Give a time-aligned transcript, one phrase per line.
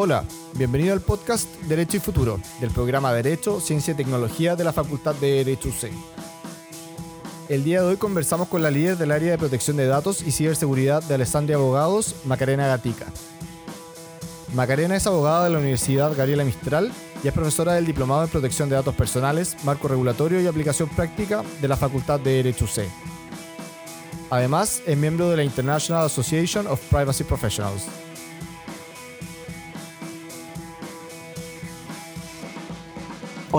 [0.00, 0.22] Hola,
[0.54, 5.16] bienvenido al podcast Derecho y Futuro del programa Derecho, Ciencia y Tecnología de la Facultad
[5.16, 5.90] de Derecho UC.
[7.48, 10.30] El día de hoy conversamos con la líder del área de protección de datos y
[10.30, 13.06] ciberseguridad de Alessandria Abogados, Macarena Gatica.
[14.54, 16.92] Macarena es abogada de la Universidad Gabriela Mistral
[17.24, 21.42] y es profesora del Diplomado en Protección de Datos Personales, Marco Regulatorio y Aplicación Práctica
[21.60, 22.84] de la Facultad de Derecho UC.
[24.30, 27.86] Además, es miembro de la International Association of Privacy Professionals.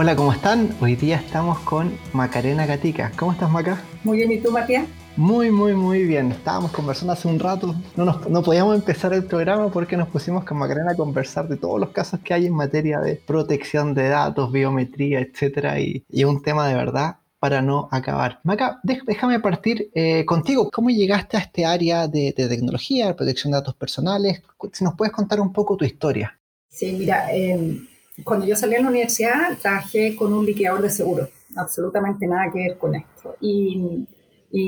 [0.02, 0.74] Hola, ¿cómo están?
[0.80, 3.12] Hoy día estamos con Macarena Gatica.
[3.20, 3.84] ¿Cómo estás, Maca?
[4.06, 4.88] Muy bien, ¿y tú, Matías?
[5.18, 6.32] Muy, muy, muy bien.
[6.32, 7.76] Estábamos conversando hace un rato.
[7.98, 11.82] No, no podíamos empezar el programa porque nos pusimos con Macarena a conversar de todos
[11.82, 16.42] los casos que hay en materia de protección de datos, biometría, etcétera, y, y un
[16.42, 18.40] tema de verdad para no acabar.
[18.44, 20.72] Maca, déjame partir eh, contigo.
[20.72, 24.44] ¿Cómo llegaste a este área de, de, tecnología, protección de datos personales?
[24.72, 26.40] Si nos puedes contar un poco tu historia.
[26.70, 27.82] Sí, mira, eh,
[28.24, 32.60] cuando yo salí a la universidad trabajé con un liquidador de seguros, absolutamente nada que
[32.60, 33.36] ver con esto.
[33.42, 34.06] Y,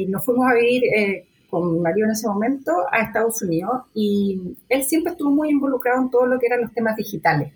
[0.09, 4.83] nos fuimos a vivir eh, con Mario en ese momento a Estados Unidos y él
[4.83, 7.52] siempre estuvo muy involucrado en todo lo que eran los temas digitales.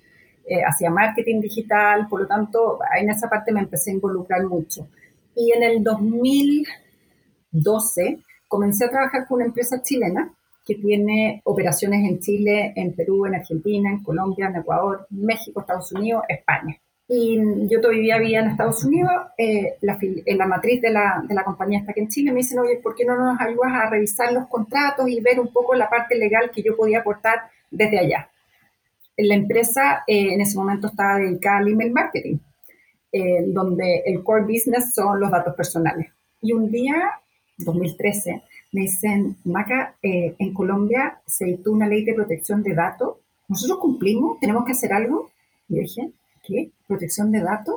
[0.47, 4.87] Eh, hacía marketing digital, por lo tanto, en esa parte me empecé a involucrar mucho.
[5.35, 10.33] Y en el 2012 comencé a trabajar con una empresa chilena
[10.65, 15.91] que tiene operaciones en Chile, en Perú, en Argentina, en Colombia, en Ecuador, México, Estados
[15.91, 16.75] Unidos, España.
[17.07, 21.35] Y yo todavía vivía en Estados Unidos, eh, la, en la matriz de la, de
[21.35, 23.89] la compañía está aquí en Chile, me dicen, oye, ¿por qué no nos ayudas a
[23.91, 27.99] revisar los contratos y ver un poco la parte legal que yo podía aportar desde
[27.99, 28.29] allá?
[29.17, 32.37] La empresa eh, en ese momento estaba dedicada al email marketing,
[33.11, 36.07] eh, donde el core business son los datos personales.
[36.41, 37.11] Y un día,
[37.59, 38.41] 2013,
[38.75, 43.15] me dicen, Maca, eh, en Colombia se dictó una ley de protección de datos,
[43.47, 45.31] nosotros cumplimos, tenemos que hacer algo.
[45.69, 46.11] Y dije,
[46.43, 46.69] ¿qué?
[46.85, 47.75] ¿Protección de datos?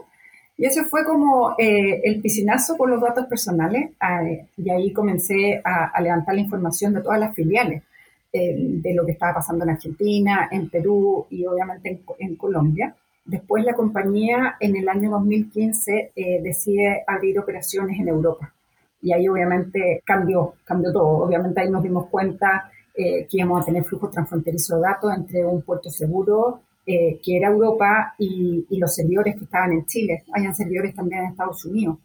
[0.57, 5.61] Y ese fue como eh, el piscinazo con los datos personales eh, y ahí comencé
[5.65, 7.85] a, a, levantar la información de todas las filiales,
[8.33, 12.93] eh, de lo que estaba pasando en Argentina, en Perú y obviamente en, en Colombia.
[13.25, 18.53] Después la compañía en el año 2015 eh, decide abrir operaciones en Europa
[19.01, 21.25] y ahí obviamente cambió, cambió todo.
[21.25, 25.45] Obviamente ahí nos dimos cuenta eh, que íbamos a tener flujos transfronterizos de datos entre
[25.45, 30.25] un puerto seguro, eh, que era Europa, y, y, los servidores que estaban en Chile.
[30.33, 31.99] Hayan servidores también en Estados Unidos.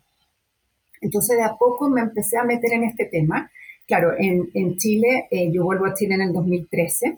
[1.01, 3.49] Entonces de a poco me empecé a meter en este tema.
[3.87, 7.17] Claro, en, en Chile, eh, yo vuelvo a Chile en el 2013,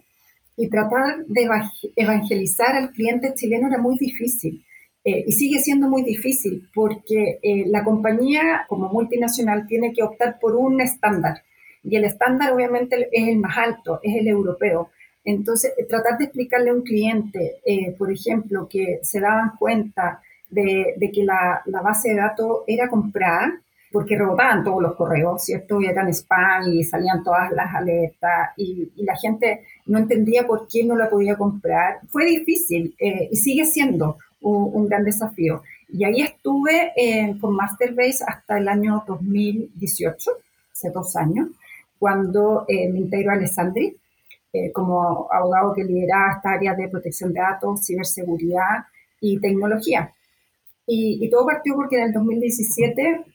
[0.57, 1.49] y tratar de
[1.95, 4.64] evangelizar al cliente chileno era muy difícil
[5.05, 10.39] eh, y sigue siendo muy difícil porque eh, la compañía como multinacional tiene que optar
[10.39, 11.43] por un estándar
[11.85, 14.89] y el estándar obviamente es el más alto, es el europeo.
[15.23, 20.21] Entonces, eh, tratar de explicarle a un cliente, eh, por ejemplo, que se daban cuenta
[20.49, 23.59] de, de que la, la, base de datos era comprada,
[23.91, 25.79] porque rebotaban todos los correos, ¿cierto?
[25.79, 30.67] Y eran spam y salían todas las alertas y, y la gente no entendía por
[30.67, 31.99] qué no la podía comprar.
[32.09, 34.17] Fue difícil eh, y sigue siendo
[34.49, 35.63] un, gran desafío.
[35.89, 40.31] Y ahí estuve eh, con Masterbase hasta el año 2018,
[40.71, 41.49] hace dos años,
[41.99, 43.95] cuando eh, me integro a Alessandri
[44.53, 48.85] eh, como abogado que lidera esta área de protección de datos, ciberseguridad
[49.19, 50.13] y tecnología.
[50.87, 53.25] Y, y todo partió porque en el 2017,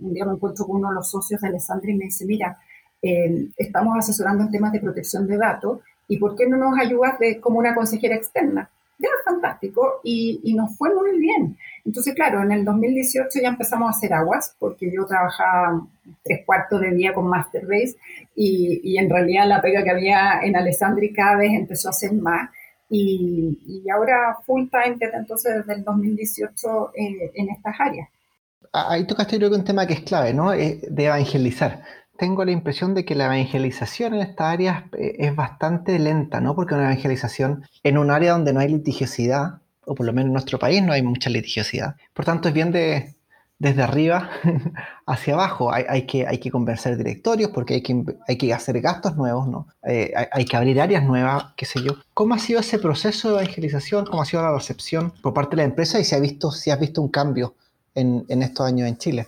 [0.00, 2.58] un día me encuentro con uno de los socios de Alessandri y me dice, mira,
[3.02, 7.18] eh, estamos asesorando en temas de protección de datos y ¿por qué no nos ayudas
[7.18, 8.70] de, como una consejera externa?
[8.98, 11.56] Ya fantástico y, y, nos fue muy bien.
[11.84, 15.86] Entonces, claro, en el 2018 ya empezamos a hacer aguas porque yo trabajaba
[16.22, 17.96] tres cuartos de día con Masterbase
[18.34, 22.12] y, y en realidad la pega que había en Alessandri cada vez empezó a ser
[22.14, 22.50] más.
[22.88, 28.08] Y, y ahora full time desde entonces desde el 2018 eh, en estas áreas.
[28.72, 30.52] Ahí tocaste creo que un tema que es clave, ¿no?
[30.52, 31.82] Eh, de evangelizar
[32.18, 36.54] tengo la impresión de que la evangelización en estas áreas eh, es bastante lenta, ¿no?
[36.54, 40.32] Porque una evangelización en un área donde no hay litigiosidad, o por lo menos en
[40.32, 41.96] nuestro país no hay mucha litigiosidad.
[42.12, 43.14] Por tanto, es bien de,
[43.58, 44.30] desde arriba
[45.06, 45.72] hacia abajo.
[45.72, 49.68] Hay, que, hay que convencer directorios porque hay que, hay que hacer gastos nuevos, ¿no?
[49.86, 51.92] Eh, hay, que abrir áreas nuevas, qué sé yo.
[52.14, 54.06] ¿Cómo ha sido ese proceso de evangelización?
[54.06, 56.00] ¿Cómo ha sido la recepción por parte de la empresa?
[56.00, 57.54] Y si, ha visto, si has visto un cambio
[57.94, 59.26] en estos años en Chile.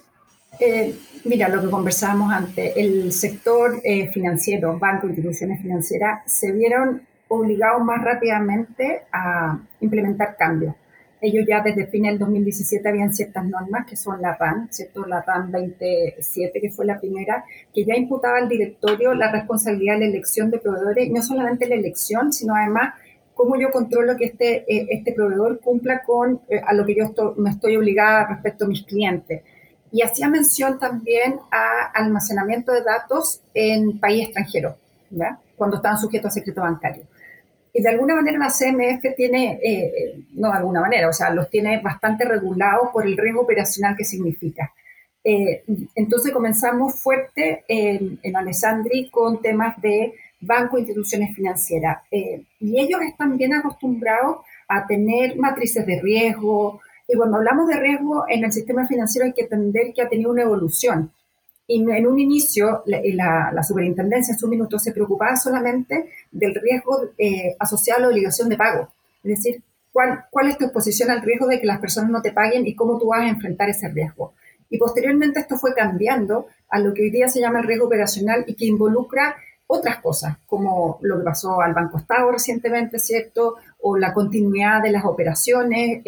[0.61, 0.95] Eh,
[1.25, 7.85] mira, lo que conversábamos antes, el sector eh, financiero, bancos, instituciones financieras, se vieron obligados
[7.85, 10.75] más rápidamente a implementar cambios.
[11.21, 15.05] Ellos ya desde fin del 2017 habían ciertas normas que son la RAN, ¿cierto?
[15.05, 17.45] La RAN 27, que fue la primera,
[17.75, 21.75] que ya imputaba al directorio la responsabilidad de la elección de proveedores, no solamente la
[21.75, 22.95] elección, sino además
[23.35, 27.35] cómo yo controlo que este, eh, este proveedor cumpla con eh, a lo que yo
[27.37, 29.43] me estoy obligada respecto a mis clientes.
[29.91, 34.77] Y hacía mención también a almacenamiento de datos en país extranjero,
[35.57, 37.05] cuando estaban sujetos a secreto bancario.
[37.73, 41.49] Y de alguna manera la CMF tiene, eh, no de alguna manera, o sea, los
[41.49, 44.73] tiene bastante regulados por el riesgo operacional que significa.
[45.25, 51.99] entonces comenzamos fuerte en, en Alessandri con temas de banco e instituciones financieras.
[52.11, 54.39] Eh, y ellos están bien acostumbrados
[54.69, 56.81] a tener matrices de riesgo.
[57.09, 60.31] Y cuando hablamos de riesgo en el sistema financiero hay que entender que ha tenido
[60.31, 61.11] una evolución.
[61.67, 67.11] Y en un inicio, la, la, superintendencia en su minuto se preocupaba solamente del riesgo
[67.19, 68.89] eh, asociado a la obligación de pago.
[69.23, 69.63] Es decir,
[69.93, 72.75] ¿cuál, cuál es tu exposición al riesgo de que las personas no te paguen y
[72.75, 74.33] cómo tú vas a enfrentar ese riesgo.
[74.71, 78.45] Y posteriormente esto fue cambiando a lo que hoy día se llama el riesgo operacional
[78.47, 83.57] y que involucra otras cosas, como lo que pasó al Banco Estado recientemente, ¿cierto?
[83.81, 86.03] O la continuidad de las operaciones,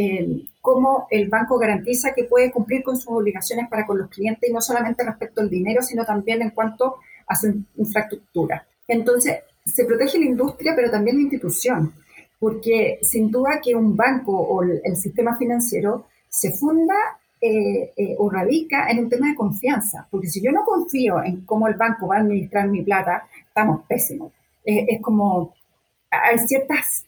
[0.61, 4.53] cómo el banco garantiza que puede cumplir con sus obligaciones para con los clientes, y
[4.53, 6.97] no solamente respecto al dinero, sino también en cuanto
[7.27, 8.67] a su infraestructura.
[8.87, 11.95] Entonces, se protege la industria, pero también la institución,
[12.39, 16.95] porque sin duda que un banco o el sistema financiero se funda
[17.43, 21.41] eh, eh, o radica en un tema de confianza, porque si yo no confío en
[21.47, 24.31] cómo el banco va a administrar mi plata, estamos pésimos.
[24.63, 25.55] Eh, es como,
[26.11, 27.07] hay ciertas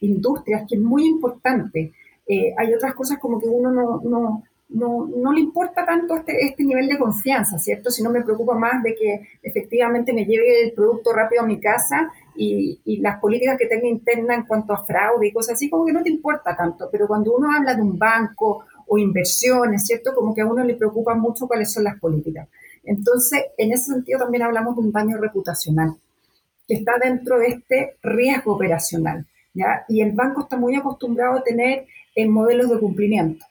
[0.00, 1.92] industrias que es muy importante,
[2.56, 6.64] hay otras cosas como que uno no, no, no, no le importa tanto este, este
[6.64, 7.90] nivel de confianza, ¿cierto?
[7.90, 11.58] Si no me preocupa más de que efectivamente me lleve el producto rápido a mi
[11.58, 15.70] casa y, y, las políticas que tenga interna en cuanto a fraude y cosas así,
[15.70, 16.88] como que no te importa tanto.
[16.92, 20.14] Pero cuando uno habla de un banco o inversiones, ¿cierto?
[20.14, 22.48] Como que a uno le preocupa mucho cuáles son las políticas.
[22.84, 25.94] Entonces, en ese sentido también hablamos de un daño reputacional,
[26.66, 29.84] que está dentro de este riesgo operacional, ¿ya?
[29.88, 31.86] Y el banco está muy acostumbrado a tener
[32.18, 33.46] en eh, modelos de cumplimiento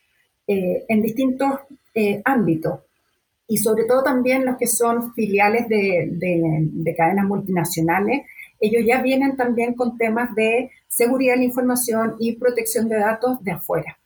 [0.45, 1.59] eh, en distintos
[1.93, 2.81] eh, ámbitos,
[3.47, 8.25] y sobre todo también los que son filiales de, de cadenas multinacionales,
[8.59, 13.41] ellos ya vienen también con temas de seguridad de la información y protección de datos
[13.43, 13.97] de afuera.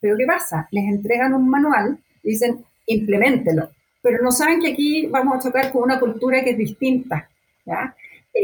[0.00, 0.66] Pero ¿qué pasa?
[0.70, 3.70] Les entregan un manual dicen, implementelo.
[4.02, 7.28] Pero no saben que aquí vamos a chocar con una cultura que es distinta.
[7.64, 7.94] ¿ya?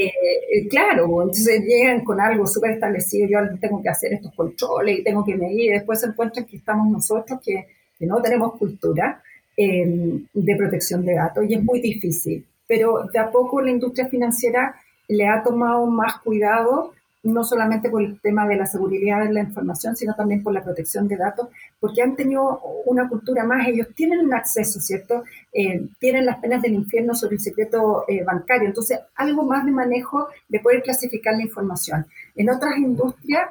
[0.07, 5.05] Eh, claro, entonces llegan con algo súper establecido, yo tengo que hacer estos controles y
[5.05, 7.67] tengo que medir, y después se encuentran que estamos nosotros que,
[7.99, 9.23] que no tenemos cultura
[9.57, 12.47] eh, de protección de datos y es muy difícil.
[12.67, 14.75] Pero de a poco la industria financiera
[15.09, 19.41] le ha tomado más cuidado no solamente por el tema de la seguridad de la
[19.41, 21.49] información, sino también por la protección de datos,
[21.79, 25.23] porque han tenido una cultura más, ellos tienen un acceso, ¿cierto?
[25.53, 29.71] Eh, tienen las penas del infierno sobre el secreto eh, bancario, entonces algo más de
[29.71, 32.07] manejo de poder clasificar la información.
[32.35, 33.51] En otras industrias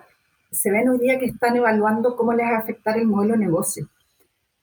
[0.52, 3.40] se ven hoy día que están evaluando cómo les va a afectar el modelo de
[3.40, 3.88] negocio.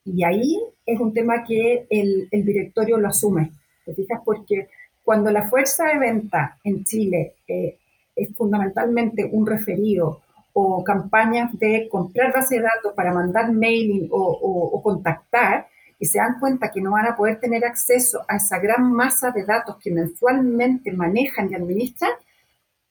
[0.05, 3.53] Y ahí es un tema que el, el directorio lo asume,
[3.85, 4.21] ¿te fijas?
[4.25, 4.69] Porque
[5.03, 7.79] cuando la fuerza de venta en Chile eh,
[8.19, 10.21] es fundamentalmente un referido
[10.53, 15.69] o campañas de comprar base de datos para mandar mailing o, contactar
[16.01, 19.31] y se dan cuenta que no van a poder tener acceso a esa gran masa
[19.31, 22.13] de datos que mensualmente manejan y administran,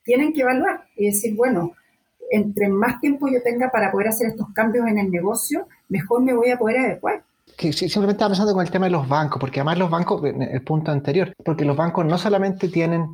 [0.04, 1.74] tienen que evaluar y decir, bueno,
[2.30, 6.34] entre más tiempo yo tenga para poder hacer estos cambios en el negocio, mejor me
[6.34, 7.24] voy a poder adecuar.
[7.58, 10.62] Que simplemente estaba pensando con el tema de los bancos, porque además los bancos, el
[10.62, 13.08] punto anterior, porque los bancos no solamente tienen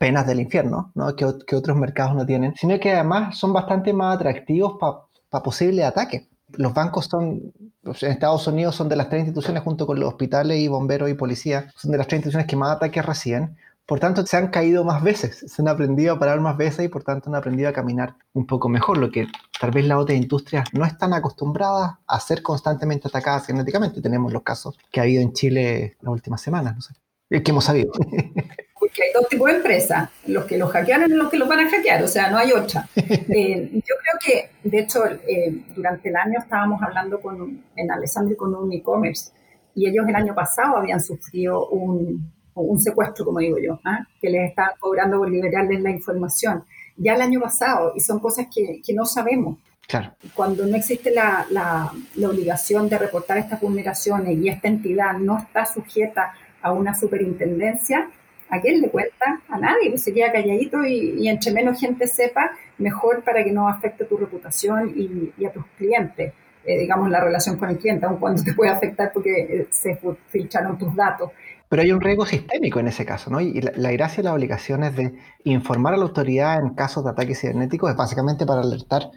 [0.00, 1.14] penas del infierno, ¿no?
[1.14, 5.42] que, que, otros mercados no tienen, sino que además son bastante más atractivos para pa
[5.42, 6.26] posibles ataques.
[6.54, 7.52] Los bancos son,
[7.84, 11.14] en Estados Unidos son de las tres instituciones junto con los hospitales y bomberos y
[11.14, 13.58] policía, son de las tres instituciones que más ataques reciben.
[13.84, 16.88] Por tanto, se han caído más veces, se han aprendido a parar más veces y
[16.88, 19.26] por tanto han aprendido a caminar un poco mejor, lo que
[19.60, 24.00] tal vez las otras industrias no están acostumbradas a ser constantemente atacadas genéticamente.
[24.00, 26.94] Tenemos los casos que ha habido en Chile las últimas semanas, no sé,
[27.42, 27.92] que hemos sabido.
[28.90, 31.60] porque hay dos tipos de empresas, los que los hackearon y los que los van
[31.60, 32.88] a hackear, o sea, no hay otra.
[33.32, 38.36] Eh, yo creo que, de hecho, eh, durante el año estábamos hablando con, en Alessandro
[38.36, 39.30] con un e-commerce
[39.74, 44.06] y ellos el año pasado habían sufrido un, un secuestro, como digo yo, ¿ah?
[44.20, 46.64] que les estaban cobrando por liberarles la información.
[46.96, 49.58] Ya el año pasado, y son cosas que, que no sabemos.
[49.86, 50.12] Claro.
[50.34, 55.38] Cuando no existe la, la, la obligación de reportar estas vulneraciones y esta entidad no
[55.38, 56.32] está sujeta
[56.62, 58.10] a una superintendencia,
[58.50, 59.40] ¿a quién le cuenta?
[59.48, 63.68] A nadie, pues se queda calladito y, entre menos gente sepa, mejor para que no
[63.68, 66.32] afecte tu reputación y, a tus clientes.
[66.64, 69.98] Eh, digamos, la relación con el cliente, aun cuando te puede afectar porque eh, se
[70.28, 71.30] filtraron tus datos.
[71.70, 73.40] Pero hay un riesgo sistémico en ese caso, ¿no?
[73.40, 75.14] Y la, gracia de las obligaciones de
[75.44, 79.10] informar a la autoridad en casos de ataques cibernéticos es básicamente para alertar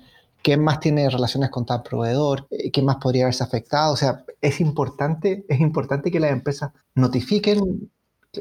[0.43, 3.93] quién más tiene relaciones con tal proveedor, eh, quién más podría haberse afectado.
[3.93, 7.91] O sea, es importante, es importante que las empresas notifiquen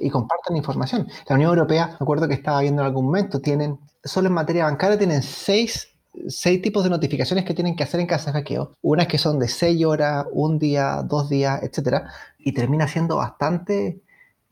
[0.00, 1.08] y compartan información.
[1.28, 4.64] La Unión Europea, me acuerdo que estaba viendo en algún momento, tienen, solo en materia
[4.64, 5.88] bancaria, tienen seis,
[6.28, 8.76] seis tipos de notificaciones que tienen que hacer en caso de hackeo.
[8.82, 14.00] Unas que son de seis horas, un día, dos días, etcétera, y termina siendo bastante,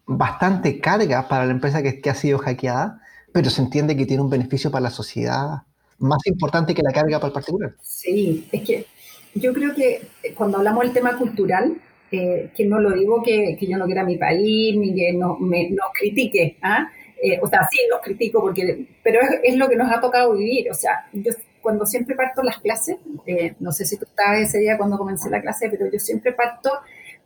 [0.06, 3.00] bastante carga para la empresa que, que ha sido hackeada,
[3.32, 5.62] pero se entiende que tiene un beneficio para la sociedad
[5.98, 7.74] más importante que la carga para el particular.
[7.82, 8.86] Sí, es que
[9.34, 11.80] yo creo que cuando hablamos del tema cultural,
[12.12, 15.36] eh, que no lo digo que, que, yo no quiera mi país, ni que no,
[15.38, 16.90] me, nos critique, ¿ah?
[17.22, 20.70] eh, o sea, sí los critico, porque, pero es, lo que nos ha tocado vivir,
[20.70, 24.58] o sea, yo cuando siempre parto las clases, eh, no sé si tú estabas ese
[24.58, 26.70] día cuando comencé la clase, pero yo siempre parto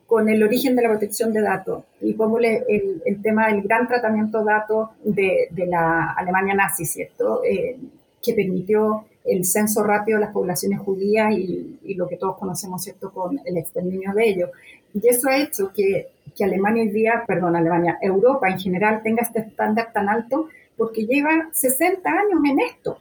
[0.07, 3.89] con el origen de la protección de datos y pongo el, el, tema del gran
[3.89, 7.41] tratamiento de datos de, de la Alemania nazi, ¿cierto?
[8.23, 13.13] que permitió el censo rápido de las poblaciones judías y, lo que todos conocemos, ¿cierto?,
[13.13, 14.51] con el exterminio de ellos.
[14.93, 16.09] Y eso ha hecho que,
[16.41, 21.49] Alemania hoy día, perdón, Alemania, Europa en general tenga este estándar tan alto porque lleva
[21.53, 22.99] 60 años en esto.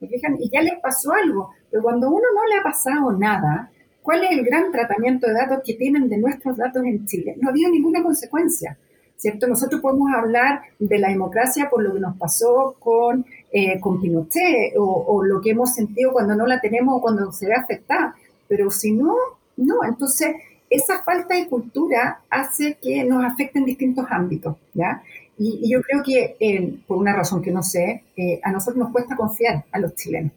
[0.00, 3.70] Y ya les pasó algo, pero cuando uno no le ha pasado nada,
[4.02, 7.36] ¿cuál es el gran tratamiento de datos que tienen de nuestros datos en Chile?
[7.40, 8.76] No ha habido ninguna consecuencia.
[9.22, 9.46] ¿cierto?
[9.46, 14.74] Nosotros podemos hablar de la democracia por lo que nos pasó con, eh, con Pinochet
[14.78, 18.16] o, lo que hemos sentido cuando no la tenemos o cuando se ve afectada,
[18.48, 19.14] pero si no,
[19.56, 19.84] no.
[19.84, 20.34] Entonces,
[20.70, 25.02] esa falta de cultura hace que nos afecte en distintos ámbitos, ¿ya?
[25.38, 28.92] Y, yo creo que, eh, por una razón que no sé, eh, a nosotros nos
[28.92, 30.32] cuesta confiar a los chilenos.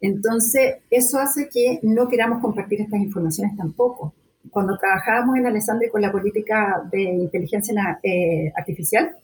[0.00, 4.12] Entonces, eso hace que no queramos compartir estas informaciones tampoco
[4.50, 9.14] cuando trabajábamos en Alessandria con la política de inteligencia eh, artificial,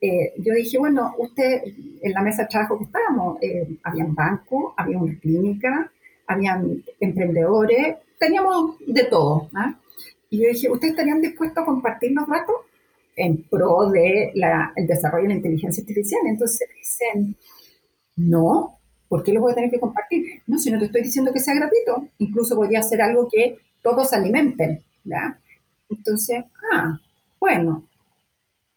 [0.00, 1.62] eh, yo dije, bueno, usted
[2.02, 5.90] en la mesa de trabajo que estábamos, eh, habían bancos, había una clínica,
[6.26, 9.48] habían emprendedores, teníamos de todo.
[9.54, 9.78] ¿ah?
[10.30, 12.56] Y yo dije, ¿ustedes estarían dispuestos a compartir los datos
[13.16, 14.32] en pro del
[14.76, 16.20] el desarrollo de la inteligencia artificial?
[16.26, 17.36] Entonces dicen,
[18.16, 20.42] no, ¿por qué lo voy a tener que compartir?
[20.46, 24.12] No, si no te estoy diciendo que sea gratuito, incluso podría ser algo que todos
[24.12, 24.82] alimenten.
[25.88, 26.98] Entonces, ah,
[27.38, 27.88] bueno,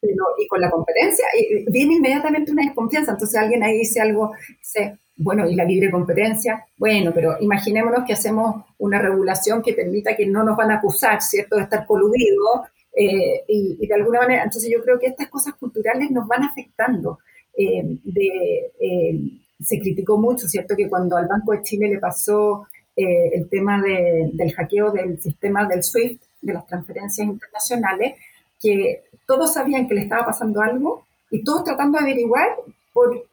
[0.01, 1.25] y con la competencia
[1.67, 3.11] viene inmediatamente una desconfianza.
[3.11, 8.13] Entonces alguien ahí dice algo, dice, bueno, y la libre competencia, bueno, pero imaginémonos que
[8.13, 12.61] hacemos una regulación que permita que no nos van a acusar, ¿cierto?, de estar coludidos
[12.95, 17.19] eh, y, de alguna manera, entonces yo creo que estas cosas culturales nos van afectando.
[17.57, 19.19] Eh, de, eh,
[19.61, 24.53] se criticó mucho, ¿cierto?, que cuando al Banco de Chile le pasó el tema del
[24.53, 28.15] hackeo del sistema del SWIFT, de las transferencias internacionales,
[28.61, 32.47] que todos sabían que le estaba pasando algo y todos tratando de averiguar,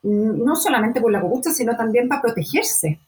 [0.03, 3.01] no solamente por la robusta, sino también para protegerse.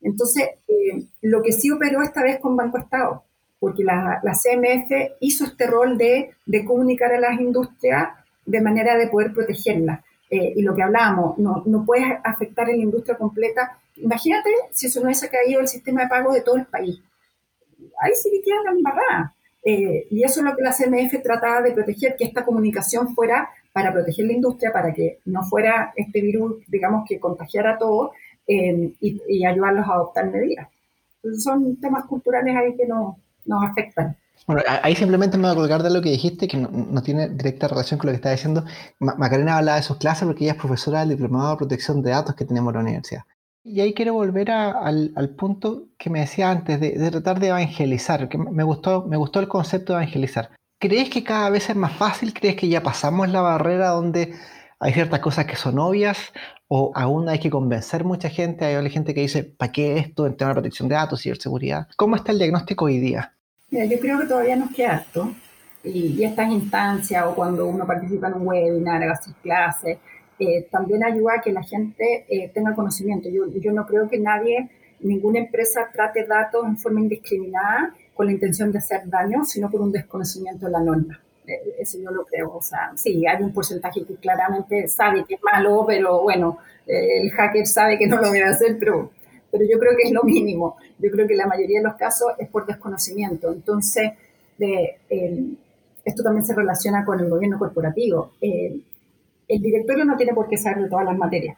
[0.00, 3.24] Entonces, eh, lo que sí operó esta vez con Banco Estado,
[3.58, 6.30] porque la, la CMF hizo este rol de,
[6.64, 8.10] comunicar a las industrias
[8.46, 10.00] de manera de poder protegerlas.
[10.30, 14.86] Eh, y lo que hablábamos, no, no puedes afectar a la industria completa Imagínate si
[14.86, 17.00] eso no hubiese caído el sistema de pago de todo el país.
[18.00, 19.34] Ahí sí que quedan la embarrada.
[19.70, 23.50] Eh, y eso es lo que la CMF trataba de proteger, que esta comunicación fuera
[23.70, 28.12] para proteger la industria, para que no fuera este virus, digamos, que contagiara a todos
[28.46, 30.68] eh, y, ayudarlos a adoptar medidas.
[31.16, 34.16] Entonces son temas culturales ahí que no, nos afectan.
[34.46, 37.68] Bueno, ahí simplemente me voy a colgar de lo que dijiste, que no, tiene directa
[37.68, 38.64] relación con lo que estaba diciendo.
[38.98, 42.34] Macarena hablaba de sus clases porque ella es profesora del Diplomado de Protección de Datos
[42.34, 43.24] que tenemos en la universidad.
[43.68, 48.38] Y ahí quiero volver al, punto que me decía antes, de, tratar de evangelizar, que
[48.38, 50.50] me gustó, me gustó el concepto de evangelizar.
[50.78, 52.32] ¿Crees que cada vez es más fácil?
[52.32, 54.34] ¿Crees que ya pasamos la barrera donde
[54.80, 56.32] hay ciertas cosas que son obvias
[56.68, 58.64] o aún hay que convencer mucha gente?
[58.64, 61.88] Hay gente que dice, ¿para qué esto en tema de protección de datos, ciberseguridad?
[61.96, 63.34] ¿Cómo está el diagnóstico hoy día?
[63.70, 65.30] yo creo que todavía nos queda harto.
[65.84, 69.98] Y, y estas instancias o cuando uno participa en un webinar, hace clases,
[70.38, 73.28] eh, también ayuda a que la gente eh, tenga conocimiento.
[73.28, 78.32] Yo, yo no creo que nadie, ninguna empresa trate datos en forma indiscriminada con la
[78.32, 81.20] intención de hacer daño, sino por un desconocimiento de la norma.
[81.46, 82.54] Eh, eso yo lo creo.
[82.54, 87.30] O sea, sí, hay un porcentaje que claramente sabe que es malo, pero bueno, el
[87.30, 89.10] hacker sabe que no lo debe hacer, pero,
[89.50, 90.76] pero yo creo que es lo mínimo.
[90.98, 93.52] Yo creo que la mayoría de los casos es por desconocimiento.
[93.52, 94.12] Entonces,
[94.56, 94.98] de,
[96.04, 98.32] esto también se relaciona con el gobierno corporativo
[99.48, 101.56] el directorio no tiene por qué saber de todas las materias.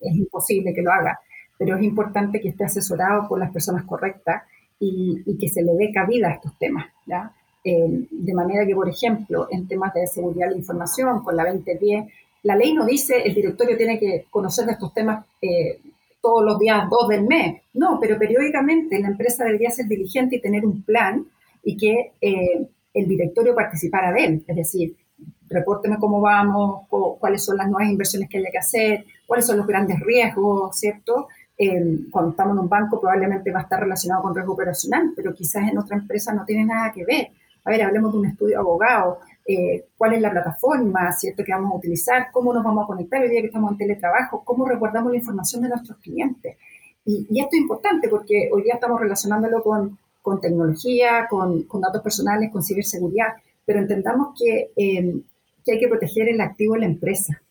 [0.00, 1.18] Es imposible que lo haga,
[1.56, 4.42] pero es importante que esté asesorado por las personas correctas
[4.80, 6.86] y, que se le dé cabida a estos temas.
[7.64, 11.44] Eh, de manera que, por ejemplo, en temas de seguridad de la información, con la
[11.44, 12.06] 2010,
[12.42, 15.80] la ley no dice el directorio tiene que conocer de estos temas eh,
[16.22, 17.62] todos los días dos del mes.
[17.74, 21.26] No, pero periódicamente la empresa debería ser diligente y tener un plan
[21.64, 24.44] y que eh, el directorio participara de él.
[24.46, 24.96] Es decir,
[25.48, 29.66] repórteme cómo vamos, cuáles son las nuevas inversiones que hay que hacer, cuáles son los
[29.66, 31.28] grandes riesgos, ¿cierto?
[31.56, 35.34] Eh, cuando estamos en un banco probablemente va a estar relacionado con riesgo operacional, pero
[35.34, 37.30] quizás en otra empresa no tiene nada que ver.
[37.64, 41.72] A ver, hablemos de un estudio abogado, eh, cuál es la plataforma, ¿cierto?, que vamos
[41.72, 45.10] a utilizar, cómo nos vamos a conectar el día que estamos en teletrabajo, cómo resguardamos
[45.10, 46.56] la información de nuestros clientes.
[47.04, 52.02] Y, esto es importante porque hoy día estamos relacionándolo con, con tecnología, con, con, datos
[52.02, 53.28] personales, con ciberseguridad,
[53.64, 55.20] pero entendamos que, eh,
[55.68, 57.42] que hay que proteger el activo de la empresa,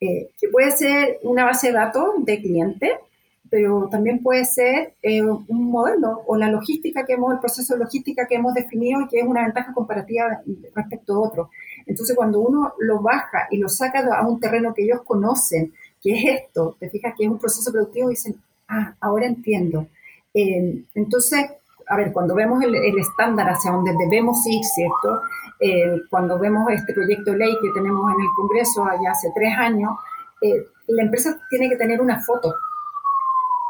[0.00, 2.92] eh, que puede ser una base de datos de clientes,
[3.50, 7.80] pero también puede ser eh, un modelo o la logística que hemos, el proceso de
[7.80, 10.40] logística que hemos definido y que es una ventaja comparativa
[10.72, 11.50] respecto a otro.
[11.84, 16.14] Entonces, cuando uno lo baja y lo saca a un terreno que ellos conocen, que
[16.14, 18.36] es esto, te fijas que es un proceso productivo, dicen,
[18.68, 19.88] ah, ahora entiendo.
[20.32, 21.50] Eh, entonces,
[21.88, 25.22] a ver, cuando vemos el, estándar hacia donde debemos ir, ¿cierto?
[25.60, 29.52] Eh, cuando vemos este proyecto de ley que tenemos en el Congreso allá hace tres
[29.56, 29.96] años,
[30.86, 32.54] la empresa tiene que tener una foto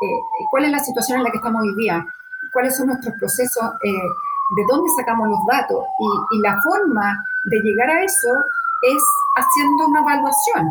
[0.00, 2.07] eh, cuál es la situación en la que estamos hoy día,
[2.52, 5.85] cuáles son nuestros procesos, eh, de dónde sacamos los datos.
[6.30, 8.30] Y, la forma de llegar a eso
[8.83, 9.02] es
[9.37, 10.68] haciendo una evaluación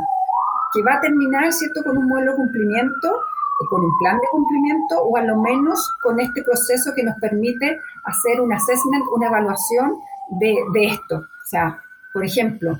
[0.73, 4.27] que va a terminar, ¿cierto?, con un modelo de cumplimiento, eh, con un plan de
[4.31, 9.27] cumplimiento o a lo menos con este proceso que nos permite hacer un assessment, una
[9.27, 11.17] evaluación de, esto.
[11.17, 11.81] O sea,
[12.13, 12.77] por ejemplo,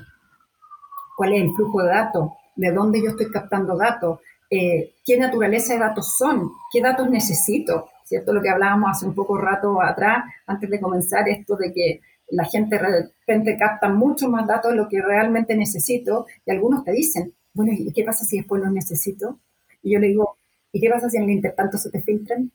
[1.16, 5.74] cuál es el flujo de datos, de dónde yo estoy captando datos, eh, qué naturaleza
[5.74, 8.32] de datos son, qué datos necesito, ¿cierto?
[8.32, 12.00] Lo que hablábamos hace un poco rato atrás, antes de comenzar, esto de que
[12.30, 16.84] la gente de repente capta mucho más datos de lo que realmente necesito y algunos
[16.84, 19.38] te dicen, bueno, ¿y qué pasa si después los necesito?
[19.82, 20.36] Y yo le digo,
[20.72, 22.50] ¿y qué pasa si en el intertanto se te filtran?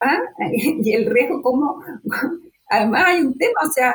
[0.00, 0.18] ¿Ah?
[0.52, 1.82] Y el riesgo, ¿cómo?
[2.70, 3.94] Además hay un tema, o sea,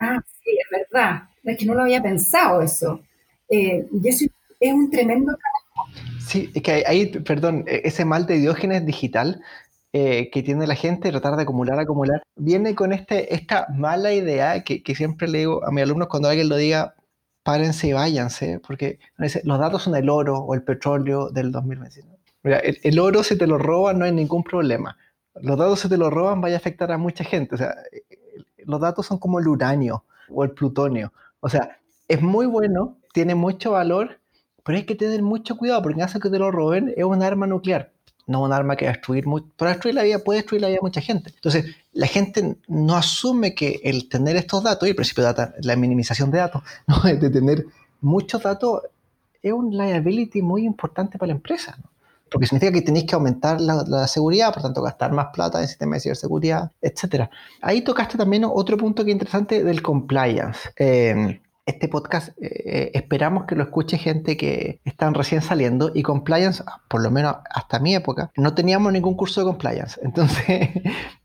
[0.00, 3.00] ah, sí, es verdad, es que no lo había pensado eso.
[3.48, 4.24] Eh, y eso
[4.60, 5.36] es un tremendo
[6.26, 9.42] Sí, es que ahí, perdón, e-, ese mal de Diógenes digital
[9.92, 14.62] eh, que tiene la gente, tratar de acumular, acumular, viene con este, esta mala idea
[14.62, 16.94] que, siempre le digo a mis alumnos cuando alguien lo diga,
[17.42, 22.16] párense y váyanse, porque los datos son el oro o el petróleo del 2021.
[22.42, 24.98] Mira, el, oro se te lo roban, no hay ningún problema.
[25.42, 27.54] Los datos se te lo roban, vaya a afectar a mucha gente.
[27.54, 27.74] O sea,
[28.64, 31.12] los datos son como el uranio o el plutonio.
[31.40, 34.20] O sea, es muy bueno, tiene mucho valor,
[34.64, 37.22] pero hay que tener mucho cuidado porque en caso que te lo roben es un
[37.22, 37.92] arma nuclear,
[38.26, 39.24] no un arma que va a destruir,
[39.56, 41.30] para destruir la vida puede destruir la vida de mucha gente.
[41.34, 45.54] Entonces, la gente no asume que el tener estos datos, y el principio de data,
[45.62, 47.00] la minimización de datos, ¿no?
[47.02, 47.66] de tener
[48.00, 48.82] muchos datos,
[49.42, 51.78] es un liability muy importante para la empresa.
[52.30, 55.98] Porque significa que tenéis que aumentar la, seguridad, por tanto gastar más plata en sistemas
[55.98, 57.28] de ciberseguridad, etc.
[57.60, 60.70] Ahí tocaste también otro punto que es interesante del compliance.
[60.76, 66.02] Eh, este podcast eh, eh, esperamos que lo escuche gente que están recién saliendo y
[66.02, 70.00] compliance, por lo menos hasta mi época, no teníamos ningún curso de compliance.
[70.02, 70.70] Entonces,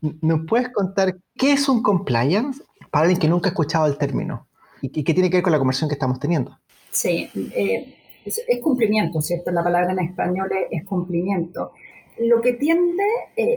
[0.00, 2.60] ¿nos puedes contar qué es un compliance
[2.90, 4.48] para alguien que nunca ha escuchado el término?
[4.80, 6.58] ¿Y qué tiene que ver con la conversación que estamos teniendo?
[6.90, 9.50] Sí, eh, es, cumplimiento, ¿cierto?
[9.50, 11.72] La palabra en español es, cumplimiento.
[12.18, 13.04] Lo que tiende,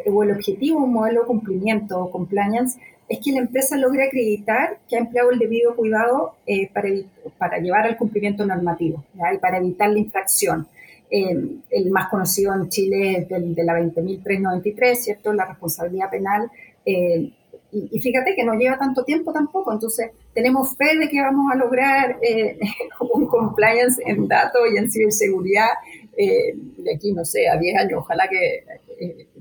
[0.07, 4.07] o el objetivo de un modelo de cumplimiento o compliance, es que la empresa logre
[4.07, 9.57] acreditar que ha empleado el debido cuidado eh, para, llevar al cumplimiento normativo y para
[9.57, 10.67] evitar la infracción.
[11.11, 15.33] Eh, el más conocido en Chile es de la 20.393, ¿cierto?
[15.33, 16.49] La responsabilidad penal.
[16.83, 17.31] Eh,
[17.71, 21.55] y, fíjate que no lleva tanto tiempo tampoco, entonces tenemos fe de que vamos a
[21.55, 22.19] lograr
[23.13, 25.69] un compliance en datos y en ciberseguridad
[26.15, 27.99] de aquí, no sé, a 10 años.
[28.01, 28.63] Ojalá que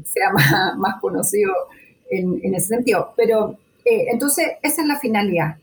[0.05, 0.31] sea
[0.77, 1.53] más, conocido
[2.11, 3.13] en, ese sentido.
[3.17, 5.57] Pero eh, entonces, esa es la finalidad.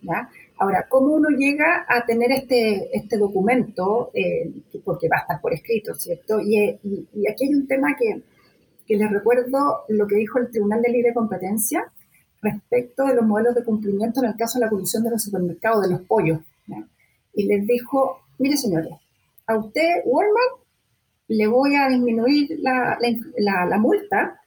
[0.58, 4.12] Ahora, ¿cómo uno llega a tener este, este documento?
[4.14, 4.52] Eh,
[4.84, 6.40] porque va a estar por escrito, ¿cierto?
[6.42, 6.78] Y,
[7.30, 8.22] aquí hay un tema que,
[8.86, 11.92] que, les recuerdo lo que dijo el Tribunal de Libre Competencia
[12.42, 15.84] respecto de los modelos de cumplimiento en el caso de la comisión de los supermercados,
[15.84, 16.40] de los pollos.
[17.34, 18.94] Y les dijo, mire señores,
[19.48, 20.62] a usted, Walmart,
[21.28, 22.98] le voy a disminuir la,
[23.38, 24.42] la, la multa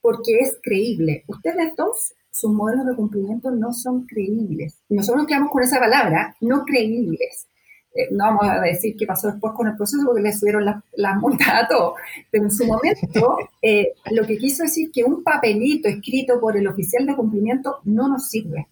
[0.00, 1.24] porque es creíble.
[1.28, 4.78] Ustedes dos, sus modelos de cumplimiento no son creíbles.
[4.88, 7.48] Nosotros nos quedamos con esa palabra, no creíbles.
[7.96, 10.82] Eh, no vamos a decir qué pasó después con el proceso porque le subieron las
[10.96, 11.94] la multas a todos,
[12.30, 16.66] pero en su momento eh, lo que quiso decir que un papelito escrito por el
[16.66, 18.66] oficial de cumplimiento no nos sirve.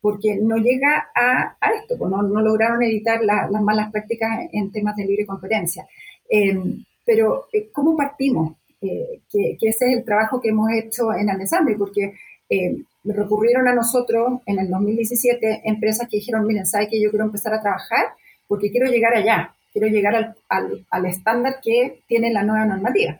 [0.00, 5.04] porque no llega a, esto, pues no, lograron evitar las malas prácticas en temas de
[5.04, 5.84] libre competencia.
[6.28, 8.56] Em, pero, eh, ¿cómo partimos?
[8.80, 12.14] Eh, que, ese es el trabajo que hemos hecho en Alessandri, porque
[12.48, 17.24] eh, recurrieron a nosotros en el 2017 empresas que dijeron, miren, ¿sabe que yo quiero
[17.24, 18.06] empezar a trabajar?
[18.48, 23.18] Porque quiero llegar allá, quiero llegar al, estándar que tiene la nueva normativa.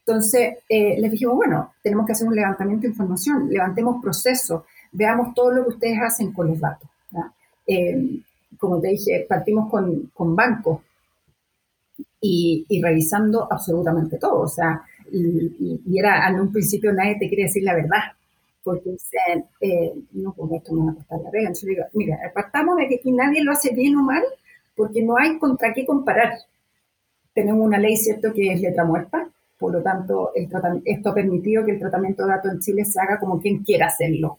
[0.00, 5.34] Entonces, eh, les dijimos, bueno, tenemos que hacer un levantamiento de información, levantemos procesos, veamos
[5.34, 6.88] todo lo que ustedes hacen con los datos.
[8.58, 10.80] como te dije, partimos con, con bancos,
[12.20, 14.42] y, revisando absolutamente todo.
[14.42, 18.12] O sea, y, era en un principio nadie te quiere decir la verdad,
[18.62, 21.48] porque dicen, eh, no, pues esto me va a costar la regla.
[21.48, 24.22] Entonces digo, mira, apartamos de que aquí nadie lo hace bien o mal,
[24.76, 26.34] porque no hay contra qué comparar.
[27.34, 31.72] Tenemos una ley, ¿cierto?, que es letra muerta, por lo tanto, esto ha permitido que
[31.72, 34.38] el tratamiento de datos en Chile se haga como quien quiera hacerlo.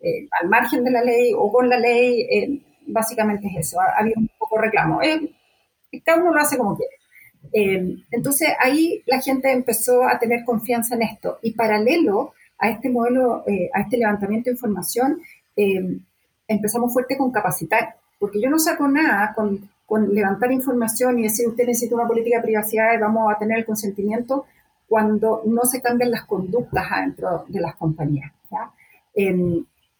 [0.00, 3.80] Eh, al margen de la ley o con la ley, eh, básicamente es eso.
[3.80, 5.00] Ha, habido un poco reclamo.
[6.04, 6.92] cada uno lo hace como quiere.
[7.52, 12.90] Eh, entonces ahí la gente empezó a tener confianza en esto y paralelo a este
[12.90, 15.20] modelo, eh, a este levantamiento de información,
[15.56, 15.98] eh,
[16.46, 21.48] empezamos fuerte con capacitar, porque yo no saco nada con, con, levantar información y decir
[21.48, 24.44] usted necesita una política de privacidad y vamos a tener el consentimiento
[24.86, 28.30] cuando no se cambian las conductas dentro de las compañías.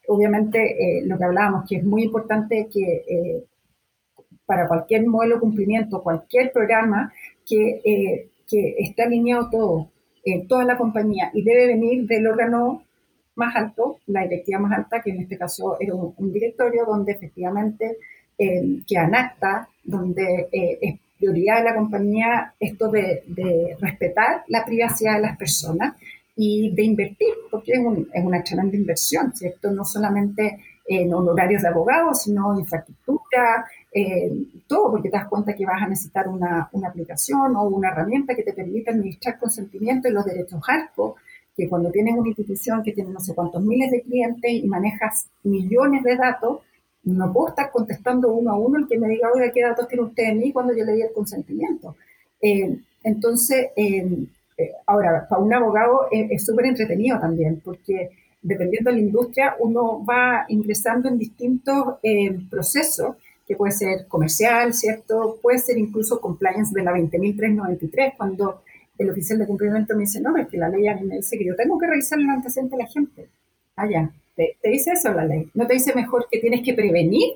[0.06, 3.46] obviamente lo que hablábamos, que es muy importante que
[4.48, 7.12] para cualquier modelo de cumplimiento, cualquier programa,
[7.46, 9.90] que, eh, que esté alineado todo,
[10.24, 12.82] en toda la compañía, y debe venir del órgano
[13.34, 17.98] más alto, la directiva más alta, que en este caso era un, directorio donde efectivamente
[18.38, 24.64] eh, quedan acta, donde eh, es prioridad de la compañía esto de, de, respetar la
[24.64, 25.96] privacidad de las personas
[26.36, 27.80] y de invertir, porque es,
[28.12, 29.72] es una tremenda inversión, ¿cierto?
[29.72, 34.30] No solamente en honorarios de abogados, sino infraestructura, eh,
[34.66, 38.34] todo, porque te das cuenta que vas a necesitar una, una, aplicación o una herramienta
[38.34, 41.16] que te permita administrar consentimiento y los derechos ARCO,
[41.56, 45.28] que cuando tienes una institución que tiene no sé cuántos miles de clientes y manejas
[45.42, 46.60] millones de datos,
[47.04, 50.04] no puedo estar contestando uno a uno el que me diga, oiga, ¿qué datos tiene
[50.04, 51.96] usted de mí cuando yo le di el consentimiento?
[52.40, 54.26] Eh, entonces, eh,
[54.86, 58.10] ahora, para un abogado es súper entretenido también, porque
[58.42, 61.96] dependiendo de la industria, uno va ingresando en distintos
[62.50, 63.16] procesos
[63.48, 65.38] que puede ser comercial, ¿cierto?
[65.40, 68.62] Puede ser incluso compliance de la 20.393, cuando
[68.98, 71.46] el oficial de cumplimiento me dice, no, es que la ley a me dice que
[71.46, 73.28] yo tengo que revisar el antecedente de la gente.
[73.74, 73.86] Ah,
[74.62, 75.50] te, dice eso la ley.
[75.54, 77.34] ¿No te dice mejor que tienes que prevenir?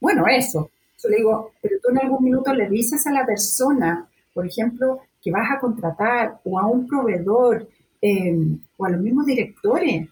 [0.00, 0.70] Bueno, eso.
[1.02, 5.00] Yo le digo, pero tú en algún minuto le dices a la persona, por ejemplo,
[5.20, 7.68] que vas a contratar o a un proveedor
[8.00, 8.36] eh,
[8.76, 10.06] o a los mismos directores,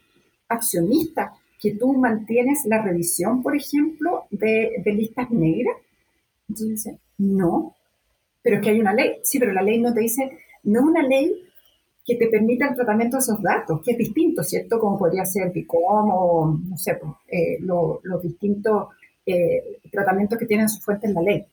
[0.49, 5.77] accionistas, que tú mantienes la revisión, por ejemplo, de, listas negras.
[6.49, 7.77] Entonces no,
[8.43, 9.21] pero es que hay una ley.
[9.23, 11.45] Sí, pero la ley no te dice, no es una ley
[12.05, 14.79] que te permita el tratamiento de esos datos, que es distinto, ¿cierto?
[14.81, 18.89] Como podría ser BICOM o, no sé, pues, eh, los distintos
[19.25, 21.45] eh, tratamientos que tienen su fuente en la ley.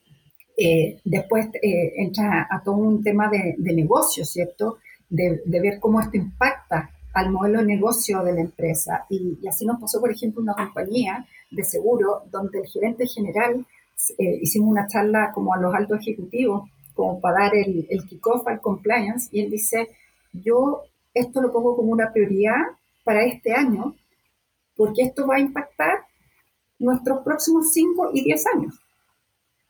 [0.56, 4.78] Eh, después entra a todo un tema de, negocio, ¿cierto?
[5.08, 9.06] De, de, ver cómo esto impacta al modelo de negocio de la empresa.
[9.08, 13.64] Y, así nos pasó, por ejemplo, una compañía de seguro donde el gerente general
[14.18, 18.46] eh, hicimos una charla como a los altos ejecutivos, como para dar el, el kickoff
[18.46, 19.88] al compliance, y él dice,
[20.32, 20.82] yo
[21.14, 22.60] esto lo pongo como una prioridad
[23.04, 23.96] para este año,
[24.76, 26.04] porque esto va a impactar
[26.78, 28.74] nuestros próximos 5 y 10 años.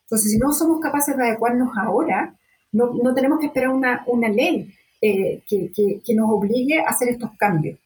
[0.04, 2.34] Entonces, si no somos capaces de adecuarnos ahora,
[2.72, 5.70] no, no tenemos que esperar una, una ley eh, que,
[6.04, 7.78] que, nos obligue a hacer estos cambios.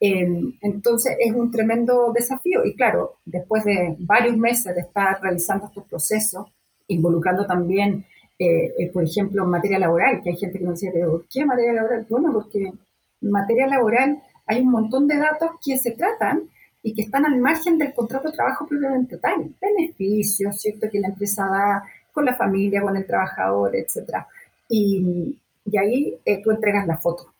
[0.00, 5.66] Em, entonces es un tremendo desafío y claro, después de varios meses de estar realizando
[5.66, 6.48] estos procesos,
[6.88, 8.04] involucrando también,
[8.42, 11.44] eh, eh, por ejemplo, en materia laboral, que hay gente que nos dice, pero ¿qué
[11.44, 12.06] materia laboral?
[12.08, 16.50] Bueno, porque en materia laboral hay un montón de datos que se tratan
[16.82, 21.08] y que están al margen del contrato de trabajo propiamente tal, beneficios, ¿cierto?, que la
[21.08, 24.26] empresa da con la familia, con el trabajador, etcétera.
[24.68, 27.32] Y, y ahí eh, tú entregas la foto.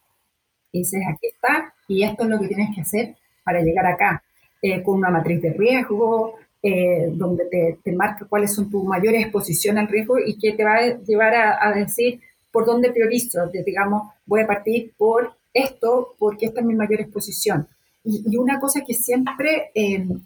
[0.70, 4.22] Y dices, aquí está, y esto es lo que tienes que hacer para llegar acá,
[4.62, 9.22] eh, con una matriz de riesgo, eh, donde te, te, marca cuáles son tus mayores
[9.22, 12.20] exposiciones al riesgo y que te va a llevar a, decir
[12.52, 13.50] por dónde priorizo.
[13.66, 17.66] Digamos, voy a partir por esto porque esta es mi mayor exposición.
[18.04, 19.70] Y, y una cosa que siempre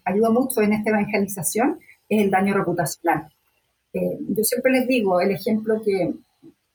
[0.05, 3.29] ayuda mucho en esta evangelización es el daño reputacional.
[3.93, 6.13] yo siempre les digo el ejemplo que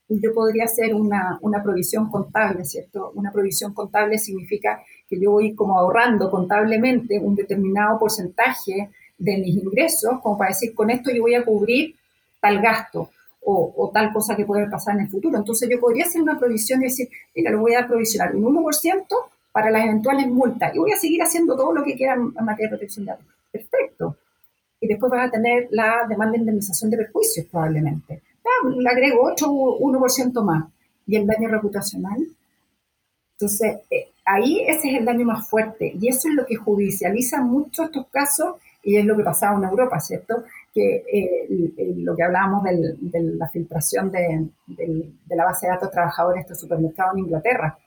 [0.09, 3.11] yo podría hacer una, una provisión contable, ¿cierto?
[3.15, 8.89] Una provisión contable significa que yo voy como ahorrando contablemente un determinado porcentaje
[9.21, 11.95] de mis ingresos, como para decir, con esto yo voy a cubrir
[12.39, 13.11] tal gasto
[13.43, 15.37] o, tal cosa que puede pasar en el futuro.
[15.37, 19.05] Entonces yo podría hacer una provisión y decir, mira, lo voy a provisionar un 1%
[19.51, 22.67] para las eventuales multas y voy a seguir haciendo todo lo que quiera en materia
[22.67, 23.25] de protección de datos.
[23.51, 24.17] Perfecto.
[24.79, 28.21] Y después vas a tener la demanda de indemnización de perjuicios probablemente.
[28.43, 30.65] Ah, le agrego otro 1% más.
[31.05, 32.25] ¿Y el daño reputacional?
[33.33, 37.41] Entonces, eh, ahí ese es el daño más fuerte y eso es lo que judicializa
[37.41, 40.43] mucho estos casos y es lo que pasaba en Europa, ¿cierto?
[40.73, 44.47] Que eh, lo que hablábamos de la filtración de,
[45.29, 47.77] la base de datos trabajadores de supermercados en Inglaterra,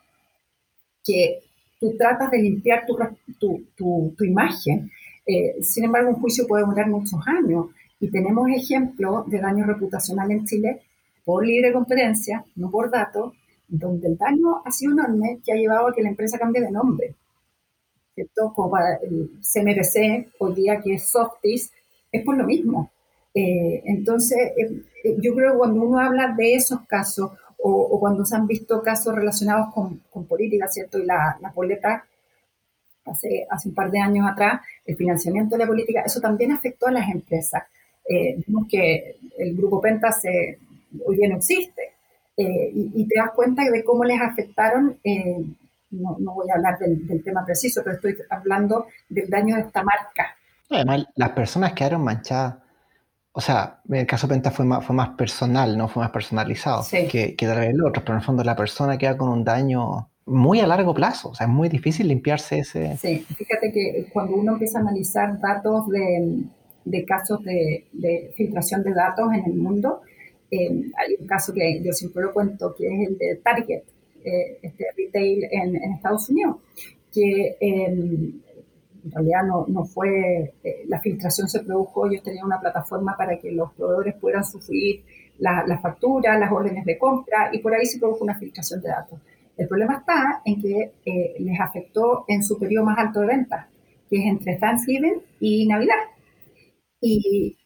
[1.02, 1.40] que
[1.80, 4.90] tú tratas de limpiar tu, tu, imagen,
[5.26, 7.66] eh, sin embargo un juicio puede durar muchos años
[7.98, 10.83] y tenemos ejemplos de daño reputacional en Chile
[11.24, 13.33] por libre competencia, no por datos,
[13.66, 16.70] donde el daño ha sido enorme que ha llevado a que la empresa cambie de
[16.70, 17.14] nombre.
[18.14, 18.53] ¿Cierto?
[18.55, 21.72] Como el CMPC, hoy día que es Softis,
[22.12, 22.92] es por lo mismo.
[23.35, 27.33] Eh, entonces, eh, eh, yo creo que cuando uno habla de esos casos
[27.66, 30.98] o, cuando se han visto casos relacionados con, con política, ¿cierto?
[30.98, 32.05] Y la, la poleta,
[33.07, 36.87] hace, hace un par de años atrás, el financiamiento de la política, eso también afectó
[36.87, 37.64] a las empresas.
[38.46, 40.11] vimos que el grupo Penta
[41.07, 41.94] hoy día no existe,
[42.37, 45.44] eh, y, te das cuenta de cómo les afectaron, eh,
[46.00, 49.83] no, no, voy a hablar del, tema preciso, pero estoy hablando del daño de esta
[49.83, 50.37] marca.
[50.70, 52.57] Además, las personas quedaron manchadas.
[53.33, 56.85] O sea, en el caso Penta fue más, fue más personal, no fue más personalizado
[56.90, 60.61] que, que el otro, pero en el fondo la persona queda con un daño muy
[60.61, 62.96] a largo plazo, o sea, es muy difícil limpiarse ese...
[62.96, 66.44] Sí, fíjate que cuando uno empieza a analizar datos de,
[66.85, 70.00] de casos de, de filtración de datos en el mundo,
[70.50, 73.83] eh, hay un caso que yo siempre lo cuento, que es el de Target,
[74.24, 76.56] eh, este retail en, Estados Unidos,
[77.12, 78.40] que em,
[79.04, 83.38] en realidad no, no fue, eh, la filtración se produjo, ellos tenían una plataforma para
[83.38, 85.04] que los proveedores puedan sufrir
[85.38, 89.20] las facturas, las órdenes de compra, y por ahí se produjo una filtración de datos.
[89.56, 90.92] El problema está en que
[91.38, 93.66] les afectó en su periodo más alto de ventas,
[94.08, 95.94] que es entre Thanksgiving y Navidad.
[97.00, 97.56] Y,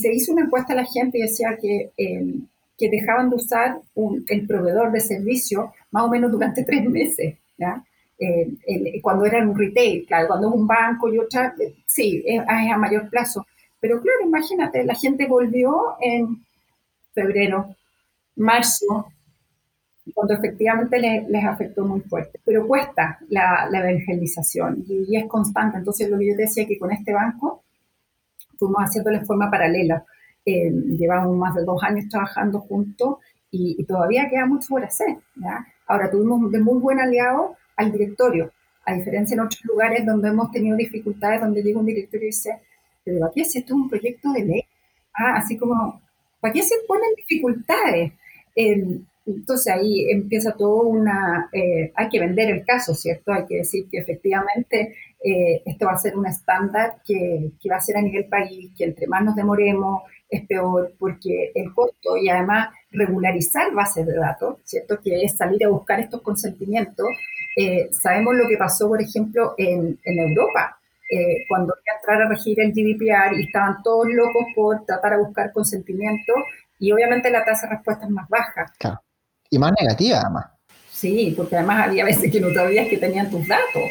[0.00, 2.34] se hizo una encuesta a la gente y decía que, eh,
[2.78, 3.80] que dejaban de usar
[4.28, 7.82] el proveedor de servicio más o menos durante tres meses, ¿ya?
[8.18, 12.42] Eh, cuando era un retail, claro, cuando es un banco y otra, eh, sí, es,
[12.46, 13.46] a mayor plazo.
[13.78, 16.44] Pero claro, imagínate, la gente volvió en
[17.12, 17.74] febrero,
[18.36, 19.12] marzo,
[20.14, 22.40] cuando efectivamente les, afectó muy fuerte.
[22.44, 25.78] Pero cuesta la, evangelización y, y, es constante.
[25.78, 27.64] Entonces, lo que yo decía que con este banco
[28.58, 30.04] fuimos haciéndolo en forma paralela.
[30.44, 33.18] Eh, llevamos más de dos años trabajando juntos
[33.50, 35.16] y, todavía queda mucho por hacer.
[35.86, 38.52] Ahora tuvimos de muy buen aliado al directorio,
[38.84, 42.60] a diferencia en otros lugares donde hemos tenido dificultades, donde llega un directorio y dice,
[43.04, 44.62] pero aquí si esto es un proyecto de ley?
[45.14, 46.00] Ah, así como,
[46.40, 48.12] ¿para qué se ponen dificultades?
[48.54, 53.32] Eh, entonces ahí empieza todo una, eh, hay que vender el caso, ¿cierto?
[53.32, 54.94] Hay que decir que efectivamente
[55.28, 58.70] eh, esto va a ser un estándar que, que, va a ser a nivel país,
[58.76, 64.14] que entre más nos demoremos es peor porque el costo y además regularizar bases de
[64.14, 65.00] datos, ¿cierto?
[65.00, 67.06] Que es salir a buscar estos consentimientos.
[67.56, 70.78] Eh, sabemos lo que pasó, por ejemplo, en, en Europa,
[71.48, 75.24] cuando iba a entrar a regir el GDPR y estaban todos locos por tratar de
[75.24, 76.32] buscar consentimiento
[76.78, 78.66] y obviamente la tasa de respuesta es más baja.
[78.78, 79.00] Claro.
[79.50, 80.46] Y más negativa, además.
[80.90, 83.82] Sí, porque además había veces que no sabías que tenían tus datos.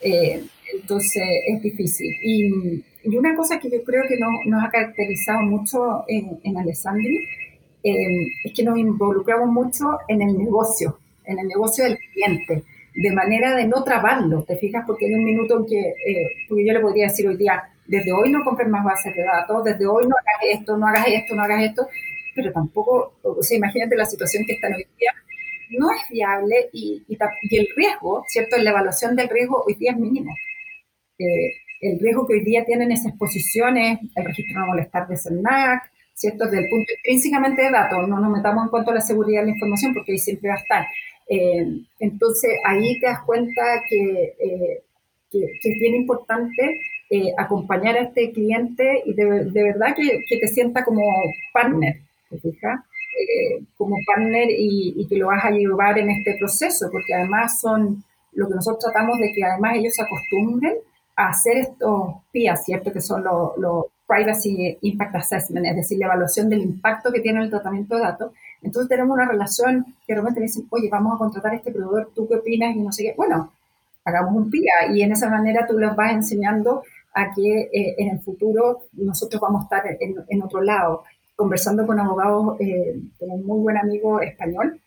[0.00, 2.14] Eh, entonces es difícil.
[2.22, 2.84] Y,
[3.16, 7.26] una cosa que yo creo que nos, ha caracterizado mucho en, en Alessandri
[7.82, 12.62] eh, es que nos involucramos mucho en el negocio, en el negocio del cliente,
[12.94, 14.84] de manera de no trabarlo, ¿te fijas?
[14.86, 18.30] Porque hay un minuto en que eh, yo le podría decir hoy día, desde hoy
[18.30, 21.42] no compres más bases de datos, desde hoy no hagas esto, no hagas esto, no
[21.42, 21.88] hagas esto,
[22.34, 25.12] pero tampoco, o sea, imagínate la situación que está hoy día,
[25.70, 28.56] no es viable y, y, el riesgo, ¿cierto?
[28.58, 30.34] La evaluación del riesgo hoy día es mínimo.
[31.20, 35.90] Eh, el riesgo que hoy día tienen esas exposiciones, el registro no molestar de CERNAC,
[36.14, 36.44] ¿cierto?
[36.44, 39.46] Desde el punto intrínsecamente de datos, no nos metamos en cuanto a la seguridad de
[39.46, 40.86] la información porque ahí siempre va a estar.
[41.28, 41.66] Eh,
[42.00, 44.82] entonces, ahí te das cuenta que, eh,
[45.30, 46.80] que, es bien importante
[47.36, 51.02] acompañar a este cliente y de, verdad que, que, te sienta como
[51.52, 51.96] partner,
[53.20, 58.04] eh, como partner y, que lo vas a llevar en este proceso, porque además son
[58.32, 60.74] lo que nosotros tratamos de que además ellos se acostumbren
[61.28, 62.92] hacer estos PIA, ¿cierto?
[62.92, 67.50] Que son los Privacy Impact Assessment, es decir, la evaluación del impacto que tiene el
[67.50, 68.32] tratamiento de datos.
[68.62, 72.26] Entonces tenemos una relación que realmente dicen, oye, vamos a contratar a este proveedor, ¿tú
[72.28, 72.74] qué opinas?
[72.74, 73.14] Y no sé qué.
[73.16, 73.52] Bueno,
[74.04, 76.82] hagamos un PIA y en esa manera tú les vas enseñando
[77.14, 81.04] a que eh, en el futuro nosotros vamos a estar en, en otro lado,
[81.36, 84.80] conversando con abogados, eh, tengo un muy buen amigo español,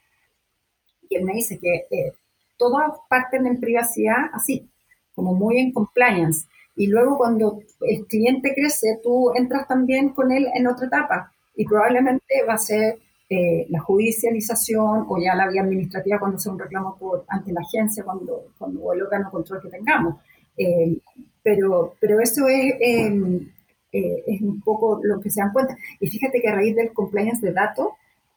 [1.10, 2.14] y él me dice que eh,
[2.58, 4.70] todas parten en privacidad así,
[5.16, 6.48] como muy en compliance.
[6.76, 11.66] Y luego cuando el cliente crece, tú entras también con él en otra etapa y
[11.66, 12.98] probablemente va a ser
[13.30, 17.62] eh, la judicialización o ya la vía administrativa cuando sea un reclamo por, ante la
[17.62, 20.16] agencia, cuando, cuando el órgano control que tengamos.
[20.58, 20.98] Eh,
[21.42, 23.50] pero, pero eso es, em,
[23.92, 25.78] eh, es un poco lo que se dan cuenta.
[26.00, 27.90] Y fíjate que a raíz del compliance de datos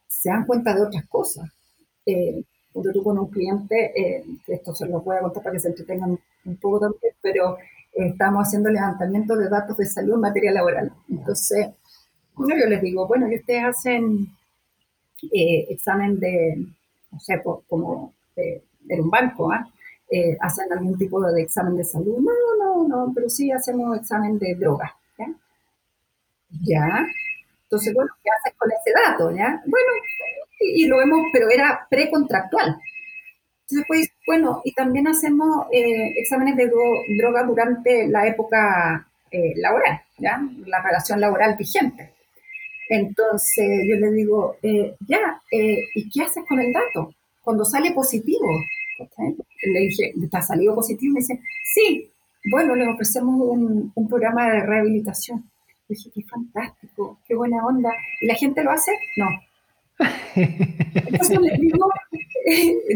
[0.06, 1.50] se dan cuenta de otras cosas.
[2.76, 5.68] Cuando tú con un cliente, que esto se lo voy a contar para que se
[5.68, 7.56] entretengan un poco también, pero
[7.94, 10.92] estamos haciendo levantamiento de datos de salud en materia laboral.
[11.08, 11.68] Entonces,
[12.36, 14.28] yo les digo, bueno, y ustedes hacen
[15.32, 16.66] eh, examen de,
[17.10, 18.62] no sé, como de,
[19.00, 19.66] un banco, ¿ah?
[20.10, 20.36] ¿eh?
[20.38, 22.18] hacen algún tipo de examen de salud.
[22.18, 24.94] No, no, no, pero sí hacemos examen de droga.
[25.18, 25.26] ¿ya?
[26.62, 27.06] ¿Ya?
[27.62, 29.30] Entonces, bueno, ¿qué haces con ese dato?
[29.30, 29.62] ¿ya?
[29.66, 29.88] Bueno,
[30.60, 32.76] y, lo vemos, pero era precontractual.
[33.62, 36.70] Entonces, pues, bueno, y también hacemos eh, exámenes de
[37.18, 40.40] droga durante la época eh, laboral, ¿ya?
[40.66, 42.12] La relación laboral vigente.
[42.88, 47.12] Entonces yo le digo, eh, ya, eh, ¿y qué haces con el dato?
[47.42, 48.46] Cuando sale positivo.
[49.62, 51.14] Le dije, ¿te ha salido positivo?
[51.14, 51.40] Me dice,
[51.74, 52.10] sí,
[52.50, 55.50] bueno, le ofrecemos un, programa de rehabilitación.
[55.88, 57.90] Le dije, qué fantástico, qué buena onda.
[58.20, 58.92] ¿Y la gente lo hace?
[59.16, 59.26] No.
[60.34, 61.88] Entonces le digo,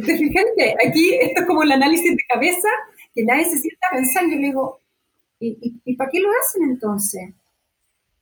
[0.06, 0.74] ¿te fíjate?
[0.86, 2.68] Aquí esto es como el análisis de cabeza,
[3.14, 4.34] que nadie se sienta pensando.
[4.34, 4.80] Y le digo,
[5.40, 7.30] ¿y, y para qué lo hacen entonces?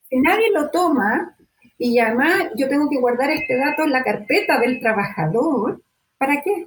[0.08, 1.36] Si nadie lo toma,
[1.78, 5.80] y además yo tengo que guardar este dato en la carpeta del trabajador.
[6.18, 6.66] ¿Para qué?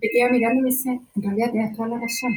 [0.00, 2.32] Me queda mirando y me dice, en realidad tienes toda la razón.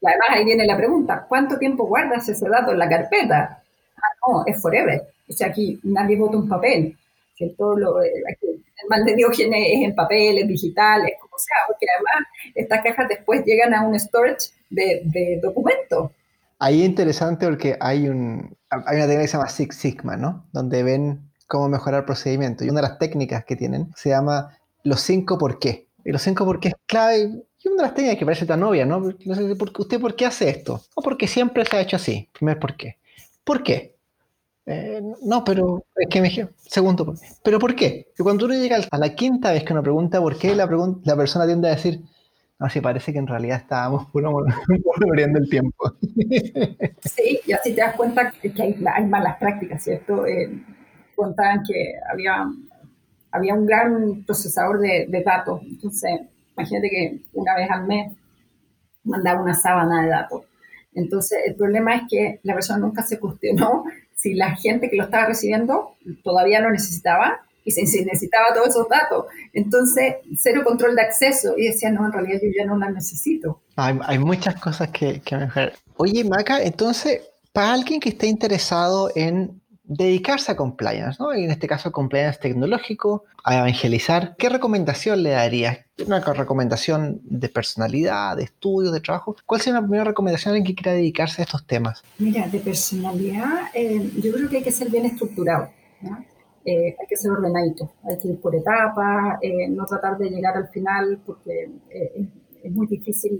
[0.00, 3.62] Y además ahí viene la pregunta, ¿cuánto tiempo guardas ese dato en la carpeta?
[3.96, 5.02] Ah, no, es forever.
[5.28, 6.96] O sea, aquí nadie vota un papel.
[7.58, 8.10] Todo lo, eh,
[8.82, 12.82] el mal de Diógenes es en papel, es digital, es como sea, porque además estas
[12.82, 16.10] cajas después llegan a un storage de, de documentos.
[16.58, 20.46] Ahí es interesante porque hay, un, hay una técnica que se llama Six Sigma, ¿no?
[20.52, 22.64] Donde ven cómo mejorar el procedimiento.
[22.64, 25.88] Y una de las técnicas que tienen se llama los cinco por qué.
[26.04, 27.30] Y los cinco por qué es clave.
[27.62, 28.98] Y una de las técnicas que parece tan obvia, ¿no?
[28.98, 30.82] ¿Usted por qué hace esto?
[30.94, 32.28] O porque siempre se ha hecho así.
[32.32, 32.98] Primer por qué.
[33.42, 33.93] ¿Por qué?
[34.66, 37.14] Eh, no, pero es que me segundo.
[37.42, 38.08] ¿Pero por qué?
[38.18, 40.66] Y cuando uno llega a la quinta vez que uno pregunta por qué, la,
[41.04, 42.00] la persona tiende a decir,
[42.58, 44.44] no, sí, parece que en realidad estábamos puro
[44.98, 45.92] perdiendo el tiempo.
[47.02, 50.26] Sí, y así te das cuenta que hay, hay malas prácticas, ¿cierto?
[50.26, 50.50] Eh,
[51.14, 52.46] contaban que había,
[53.30, 55.60] había un gran procesador de, datos.
[55.62, 56.20] Entonces,
[56.56, 58.12] imagínate que una vez al mes
[59.04, 60.44] mandaba una sábana de datos.
[60.94, 63.84] Entonces, el problema es que la persona nunca se cuestionó
[64.16, 68.88] si la gente que lo estaba recibiendo todavía lo necesitaba y si necesitaba todos esos
[68.88, 69.26] datos.
[69.52, 71.54] Entonces, cero control de acceso.
[71.56, 73.62] Y decía, no, en realidad yo ya no la necesito.
[73.76, 75.72] Hay, hay muchas cosas que, que mejorar.
[75.96, 77.22] Oye, Maca, entonces,
[77.52, 81.32] para alguien que esté interesado en dedicarse a compliance, ¿no?
[81.32, 85.78] en este caso compliance tecnológico, a evangelizar, ¿qué recomendación le darías?
[86.06, 89.36] ¿Una recomendación de personalidad, de estudio, de trabajo?
[89.44, 92.02] ¿Cuál sería una primera recomendación en que quiera dedicarse a estos temas?
[92.18, 95.68] Mira, de personalidad, eh, yo creo que hay que ser bien estructurado.
[96.64, 100.56] Eh, hay que ser ordenadito, hay que ir por etapas, eh, no tratar de llegar
[100.56, 101.70] al final porque
[102.62, 103.38] es muy difícil,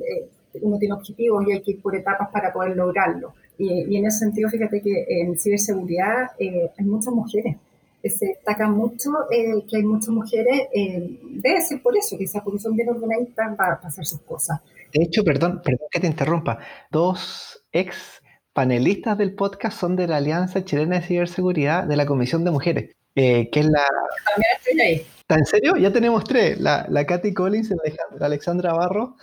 [0.62, 3.34] uno tiene objetivos y hay que ir por etapas para poder lograrlo.
[3.58, 7.56] Y, en ese sentido, fíjate que en ciberseguridad eh, hay muchas mujeres.
[8.02, 12.58] Se destaca mucho eh, que hay muchas mujeres, eh, debe ser por eso, quizás porque
[12.58, 14.60] son bien ordenaditas para, hacer sus cosas.
[14.92, 16.58] De hecho, perdón, perdón que te interrumpa,
[16.90, 18.20] dos ex
[18.52, 22.94] panelistas del podcast son de la Alianza Chilena de Ciberseguridad de la Comisión de Mujeres,
[23.14, 23.82] que es la...
[24.26, 25.06] También estoy ahí.
[25.30, 25.76] ¿En serio?
[25.76, 27.74] Ya tenemos tres, la, la Katy Collins y
[28.18, 29.16] la Alexandra Barro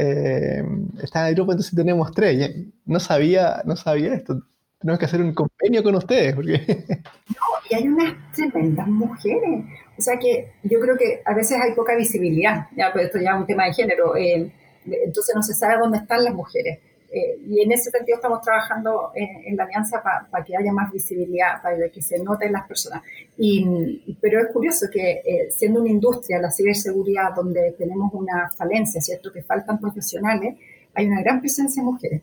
[0.00, 0.64] eh,
[1.02, 2.50] está en el entonces tenemos tres.
[2.86, 4.42] No sabía, no sabía esto.
[4.78, 6.34] Tenemos que hacer un convenio con ustedes.
[6.34, 6.60] Porque...
[7.28, 9.64] No, y hay unas tremendas mujeres.
[9.96, 12.66] O sea que yo creo que a veces hay poca visibilidad.
[12.76, 14.16] Ya, pues esto ya es un tema de género.
[14.16, 14.50] Eh,
[14.84, 16.78] entonces no se sabe dónde están las mujeres.
[17.12, 21.60] Eh, y en ese sentido estamos trabajando en, la alianza para que haya más visibilidad,
[21.60, 23.02] para que se noten las personas.
[23.36, 29.00] Y, pero es curioso que eh, siendo una industria, la ciberseguridad, donde tenemos una falencia,
[29.00, 29.32] ¿cierto?
[29.32, 30.56] Que faltan profesionales,
[30.94, 32.22] hay una gran presencia de mujeres.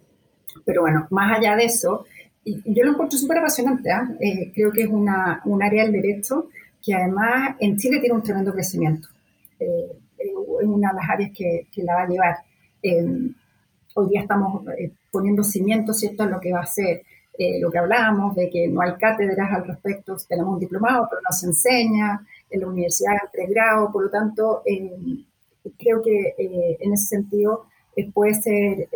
[0.63, 2.05] Pero bueno, más allá de eso,
[2.45, 4.09] y, yo lo encuentro súper apasionante, ¿ah?
[4.21, 6.47] eh, creo que es una, un área del derecho
[6.81, 9.09] que además en Chile tiene un tremendo crecimiento.
[9.59, 12.38] es una de las áreas que, que la va a llevar
[13.98, 14.64] hoy día estamos
[15.12, 17.04] poniendo cimientos, ¿cierto?, en lo que va a ser
[17.62, 21.32] lo que hablábamos, de que no hay cátedras al respecto, tenemos un diplomado, pero no
[21.32, 24.64] se enseña, en la universidad en pregrado, por lo tanto,
[25.78, 26.34] creo que
[26.80, 27.68] en ese sentido
[28.12, 28.89] puede ser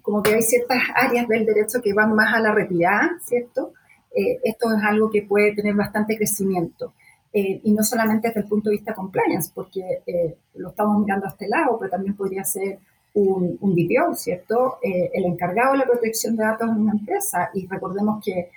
[0.00, 3.74] como que hay ciertas áreas del derecho que van más a la retirada, ¿cierto?
[4.10, 6.94] esto es algo que puede tener bastante crecimiento.
[7.34, 11.26] Eh, y no solamente desde el punto de vista compliance, porque eh, lo estamos mirando
[11.26, 12.78] a este lado, pero también podría ser
[13.14, 14.78] un, un DPO, ¿cierto?
[14.82, 18.50] Eh, el encargado de la protección de datos en una empresa, y recordemos que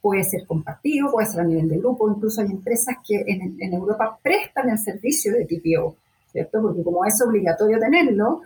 [0.00, 4.18] puede ser compartido, puede ser a nivel de grupo, incluso hay empresas que en, Europa
[4.22, 5.96] prestan el servicio de DPO,
[6.32, 6.62] ¿cierto?
[6.62, 8.40] Porque como es obligatorio tenerlo,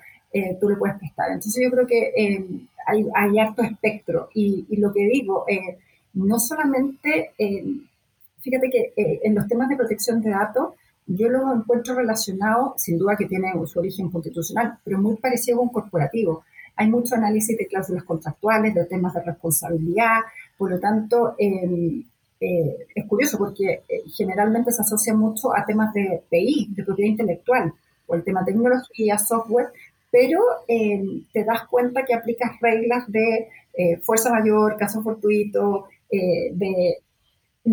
[0.59, 1.31] tú le puedes prestar.
[1.31, 5.45] Entonces yo creo que hay, hay harto espectro, y, lo que digo,
[6.15, 7.33] no solamente
[8.41, 10.75] fíjate que eh, en los temas de protección de datos,
[11.09, 15.63] yo lo encuentro relacionado, sin duda que tiene su origen constitucional, pero muy parecido a
[15.63, 16.45] un corporativo.
[16.77, 20.21] Hay mucho análisis de cláusulas contractuales, de temas de responsabilidad,
[20.59, 22.05] por lo tanto, em,
[22.41, 27.11] eh, es curioso porque eh, generalmente se asocia mucho a temas de PI, de propiedad
[27.11, 27.73] intelectual,
[28.07, 29.69] o el tema tecnología, software,
[30.11, 33.49] pero em, te das cuenta que aplicas reglas de
[34.03, 36.99] fuerza mayor, caso fortuito, de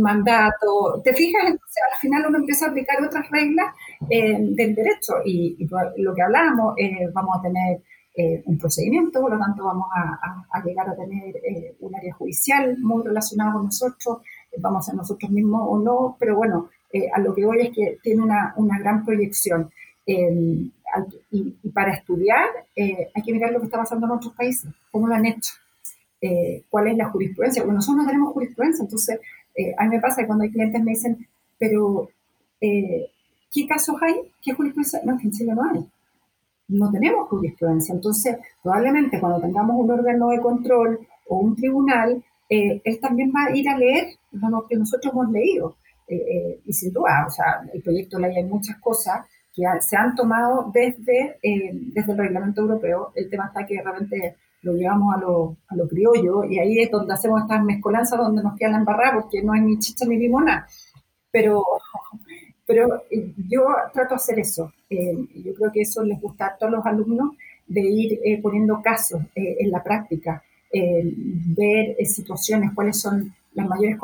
[0.01, 1.01] mandato.
[1.03, 1.43] ¿Te fijas?
[1.45, 3.73] Entonces, al final uno empieza a aplicar otras reglas
[4.09, 5.67] eh, del derecho y,
[5.97, 7.81] lo que hablábamos, eh, vamos a tener
[8.15, 11.35] eh, un procedimiento, por lo tanto vamos a, llegar a tener
[11.79, 14.19] un área judicial muy relacionada con nosotros,
[14.57, 16.69] vamos a ser nosotros mismos o no, pero bueno,
[17.13, 19.69] a lo que voy es que tiene una, una gran proyección.
[20.07, 20.71] Y,
[21.31, 25.15] y, para estudiar hay que mirar lo que está pasando en otros países, cómo lo
[25.15, 25.53] han hecho.
[26.69, 29.19] cuál es la jurisprudencia, porque nosotros no tenemos jurisprudencia, entonces
[29.55, 31.27] eh, a mí me pasa que cuando hay clientes me dicen,
[31.57, 32.09] pero
[32.59, 33.09] eh,
[33.51, 34.15] ¿qué casos hay?
[34.41, 35.01] ¿Qué jurisprudencia?
[35.03, 35.85] No, en Chile no hay.
[36.67, 37.93] No tenemos jurisprudencia.
[37.93, 43.45] Entonces, probablemente cuando tengamos un órgano de control o un tribunal, eh, él también va
[43.45, 45.77] a ir a leer lo que nosotros hemos leído.
[46.07, 49.25] y sin duda, o sea, el proyecto ley hay muchas cosas
[49.55, 53.11] que se han tomado desde, desde el reglamento europeo.
[53.15, 54.35] El tema está que realmente
[54.65, 58.41] lo llevamos a lo, a lo criollo y ahí es donde hacemos estas mezcolanzas donde
[58.41, 60.67] nos queda la embarrada porque no hay ni chicha ni limona.
[61.31, 61.63] Pero,
[62.65, 63.63] pero eh, yo
[63.93, 64.73] trato de hacer eso.
[64.89, 67.35] Eh, yo creo que eso les gusta a todos los alumnos
[67.67, 73.97] de ir eh, poniendo casos en la práctica, ver situaciones, cuáles son las mayores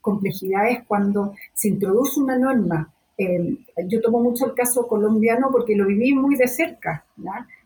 [0.00, 2.92] complejidades cuando se introduce una norma.
[3.18, 7.04] yo tomo mucho el caso colombiano porque lo viví muy de cerca.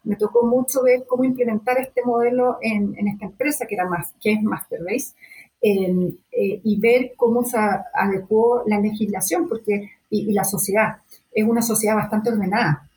[0.04, 4.42] Me tocó mucho ver cómo implementar este modelo en, esta empresa que, más, que es
[4.42, 5.14] Masterbase
[5.60, 10.98] eh, y ver cómo se adecuó la legislación porque, y, la sociedad.
[11.32, 12.88] Es una sociedad bastante ordenada,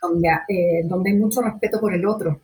[0.00, 2.40] donde, eh, donde hay mucho respeto por el otro.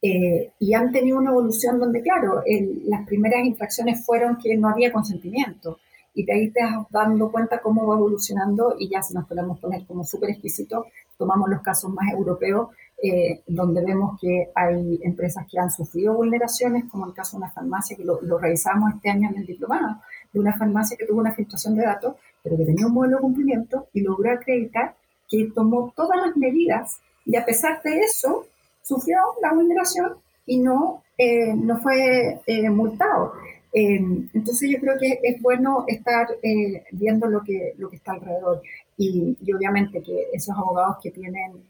[0.00, 2.42] Eh, y han tenido una evolución donde, claro,
[2.84, 5.78] las primeras infracciones fueron que no había consentimiento
[6.16, 9.60] y de ahí te vas dando cuenta cómo va evolucionando y ya si nos podemos
[9.60, 10.86] poner como súper exquisito,
[11.18, 12.70] tomamos los casos más europeos,
[13.02, 17.52] eh, donde vemos que hay empresas que han sufrido vulneraciones, como el caso de una
[17.52, 20.00] farmacia, que lo, revisamos este año en el diplomado,
[20.32, 23.20] de una farmacia que tuvo una filtración de datos, pero que tenía un modelo de
[23.20, 24.94] cumplimiento y logró acreditar
[25.28, 28.46] que tomó todas las medidas y a pesar de eso
[28.80, 30.14] sufrió la vulneración
[30.46, 33.34] y no, eh, no fue eh, multado.
[33.78, 36.26] Entonces yo creo que es bueno estar
[36.92, 38.62] viendo lo que, lo que está alrededor
[38.96, 41.62] y, y, obviamente que esos abogados que tienen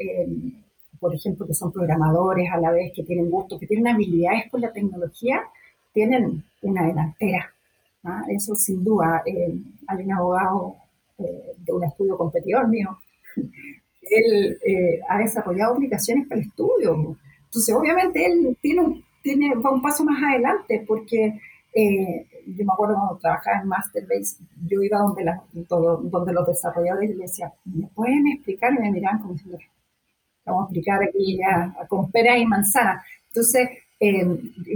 [0.98, 4.60] por ejemplo, que son programadores a la vez, que tienen gusto, que tienen habilidades con
[4.60, 5.42] la tecnología,
[5.92, 7.52] tienen una delantera.
[8.04, 8.22] ¿ah?
[8.28, 9.22] Eso sin duda.
[9.26, 9.54] Eh,
[9.86, 10.76] hay un abogado
[11.18, 12.98] eh, de un estudio competidor mío,
[13.36, 17.16] él eh, ha desarrollado aplicaciones para el estudio.
[17.44, 21.40] Entonces, obviamente, él tiene tiene, va un paso más adelante porque
[21.76, 27.14] yo me acuerdo cuando trabajaba en Masterbase, yo iba donde, la, donde los desarrolladores y
[27.14, 28.72] les decía, ¿me pueden explicar?
[28.72, 29.58] Y me miraban como diciendo,
[30.44, 33.04] vamos a explicar aquí ya con pera y manzana.
[33.28, 33.68] Entonces,
[33.98, 34.26] eh,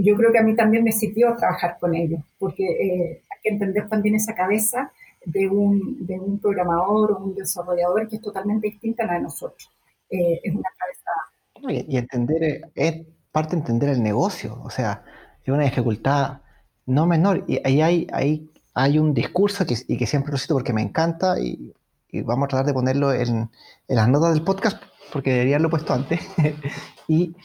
[0.03, 3.49] yo creo que a mí también me sirvió trabajar con ellos, porque eh, hay que
[3.49, 4.91] entender también esa cabeza
[5.25, 9.21] de un, de un programador o un desarrollador que es totalmente distinta a la de
[9.21, 9.71] nosotros.
[10.09, 11.85] Eh, es una cabeza...
[11.87, 15.03] Y, entender, es parte de entender el negocio, o sea,
[15.43, 16.41] es una dificultad
[16.85, 17.43] no menor.
[17.47, 20.81] Y ahí hay, hay, hay un discurso que, y que siempre lo cito porque me
[20.81, 21.73] encanta y,
[22.09, 23.49] y vamos a tratar de ponerlo en,
[23.87, 26.21] en las notas del podcast porque debería haberlo puesto antes,
[27.07, 27.35] y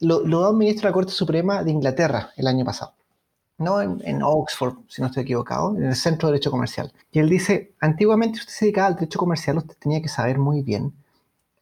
[0.00, 2.94] lo, lo da un ministro de la Corte Suprema de Inglaterra el año pasado,
[3.58, 6.92] no en, Oxford, si no estoy equivocado, en el Centro de Derecho Comercial.
[7.12, 10.62] Y él dice, antiguamente usted se dedicaba al derecho comercial, usted tenía que saber muy
[10.62, 10.94] bien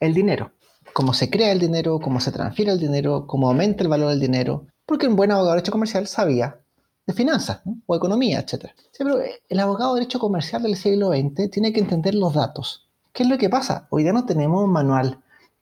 [0.00, 0.52] el dinero.
[0.92, 4.20] cómo se crea el dinero, cómo se transfiere el dinero, cómo aumenta el valor del
[4.20, 6.60] dinero, porque un buen abogado de derecho comercial sabía
[7.08, 8.66] de finanzas o economía, etc.
[8.98, 12.86] Pero el abogado de derecho comercial del siglo XX tiene que entender los datos.
[13.14, 13.86] ¿Qué es lo que pasa?
[13.88, 15.18] Hoy día no tenemos un manual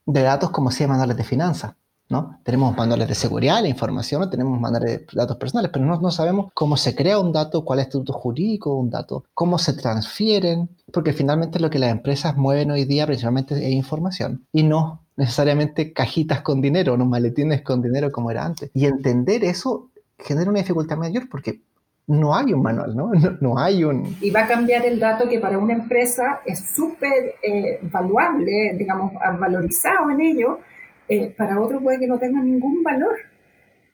[0.06, 1.74] de datos como si manuales de finanzas.
[2.08, 2.40] ¿no?
[2.42, 6.10] Tenemos manuales de seguridad, la información, no tenemos manuales de datos personales, pero no, no
[6.10, 9.58] sabemos cómo se crea un dato, cuál es el estatuto jurídico de un dato, cómo
[9.58, 14.64] se transfieren, porque finalmente lo que las empresas mueven hoy día principalmente es información y
[14.64, 18.70] no necesariamente cajitas con dinero, no maletines con dinero como era antes.
[18.74, 21.60] Y entender eso genera una dificultad mayor porque
[22.06, 23.10] no hay un manual, ¿no?
[23.40, 24.16] No, hay un...
[24.20, 29.12] Y va a cambiar el dato que para una empresa es súper eh, valuable, digamos,
[29.38, 30.60] valorizado en ello,
[31.08, 33.16] eh, para otro puede que no tenga ningún valor,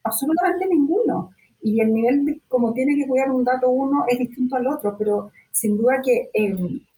[0.03, 1.31] absolutamente ninguno.
[1.61, 4.97] Y el nivel de cómo tiene que cuidar un dato uno es distinto al otro,
[4.99, 6.57] pero sin duda que eh,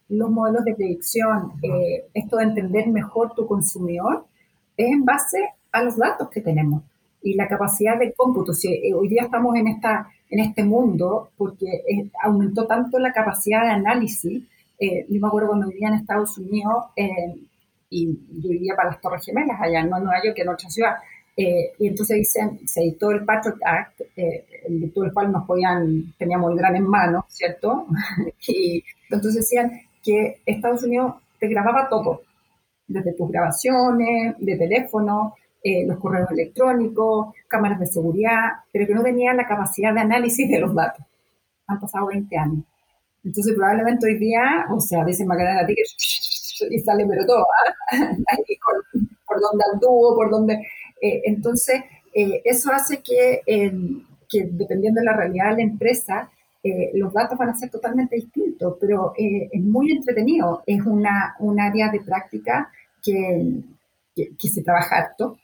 [0.09, 4.25] los modelos de predicción, eh, esto de entender mejor tu consumidor,
[4.77, 5.39] es en base
[5.73, 6.83] a los datos que tenemos
[7.25, 8.53] y la capacidad de cómputo.
[8.53, 11.67] Si hoy día estamos en, esta, en este mundo porque
[12.23, 14.43] aumentó tanto la capacidad de análisis.
[14.79, 16.85] yo me acuerdo cuando vivía en Estados Unidos,
[17.95, 18.07] y
[18.43, 20.95] yo vivía para las Torres Gemelas, allá no en Nueva York, en otra ciudad.
[21.37, 25.47] Eh, y entonces dicen, se editó el Patriot Act, eh, el virtud del cual nos
[25.47, 27.87] podían, teníamos el gran en mano, ¿cierto?
[28.49, 32.23] y entonces decían que Estados Unidos te grababa todo,
[32.87, 35.35] desde tus grabaciones, de teléfono,
[35.67, 40.47] eh, los correos electrónicos, cámaras de seguridad, pero que no tenía la capacidad de análisis
[40.47, 41.03] de los datos.
[41.67, 42.65] Han pasado 20 años.
[43.25, 45.83] Entonces probablemente hoy día, o sea, dicen Macarena a ti que
[46.71, 47.97] y sale pero todo, ¿ah?
[49.27, 50.55] por, donde anduvo, por donde...
[51.01, 51.83] Eh, entonces,
[52.15, 53.41] eh, eso hace que,
[54.29, 56.31] que, dependiendo de la realidad de la empresa,
[56.93, 60.63] los datos van a ser totalmente distintos, pero es muy entretenido.
[60.67, 62.71] Es una, un área de práctica
[63.03, 63.63] que,
[64.15, 65.39] que, se trabaja harto.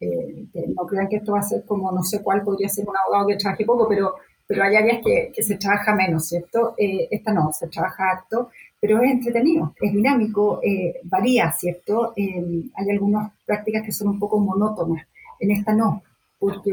[0.00, 3.28] No crean que esto va a ser como no sé cuál podría ser un abogado
[3.28, 4.14] que trabaje poco, pero,
[4.46, 6.74] pero hay áreas que, se trabaja menos, ¿cierto?
[6.76, 12.12] esta no, se trabaja harto pero es entretenido, es dinámico, eh, varía, ¿cierto?
[12.16, 15.06] Eh, hay algunas prácticas que son un poco monótonas,
[15.40, 16.02] en esta no,
[16.38, 16.72] porque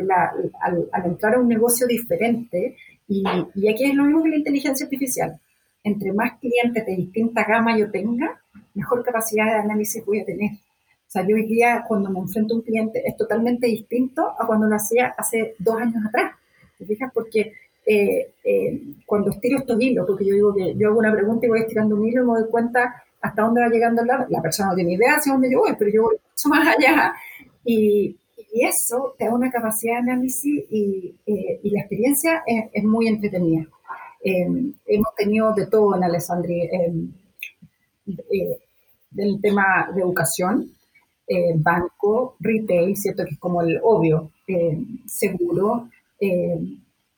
[0.62, 2.76] al, entrar a un negocio diferente,
[3.08, 3.24] y,
[3.56, 5.40] y, aquí es lo mismo que la inteligencia artificial,
[5.84, 8.42] entre más clientes de distinta gama yo tenga,
[8.74, 10.52] mejor capacidad de análisis voy a tener.
[11.16, 14.68] Sea, yo hoy día cuando me enfrento a un cliente es totalmente distinto a cuando
[14.68, 16.34] lo hacía hace dos años atrás.
[16.78, 17.10] ¿Te fijas?
[17.14, 17.54] Porque
[17.86, 21.50] eh, eh, cuando estiro estos hilos, porque yo digo que yo hago una pregunta y
[21.50, 24.72] voy estirando un hilo y me doy cuenta hasta dónde va llegando la, la persona
[24.72, 27.14] no tiene idea hacia dónde yo voy, pero yo voy mucho más allá.
[27.64, 28.18] Y,
[28.54, 32.84] y eso te da una capacidad de análisis y, eh, y la experiencia es, es
[32.84, 33.66] muy entretenida.
[34.22, 36.70] hemos tenido de todo en Alessandri,
[39.12, 40.75] del tema de educación,
[41.58, 43.24] banco, retail, ¿cierto?
[43.26, 44.32] Que es como el obvio,
[45.06, 45.90] seguro,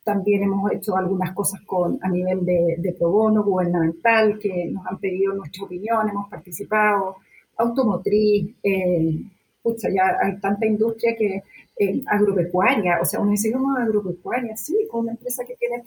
[0.08, 4.88] también hemos hecho algunas cosas con, a nivel de, de pro bono gubernamental, que nos
[4.88, 7.18] han pedido nuestra opinión, hemos participado,
[7.58, 9.22] automotriz, eh,
[9.94, 11.44] ya hay tanta industria que
[11.78, 14.56] eh, agropecuaria, o sea, uno dice, ¿cómo agropecuaria?
[14.56, 15.84] Sí, con una empresa que tiene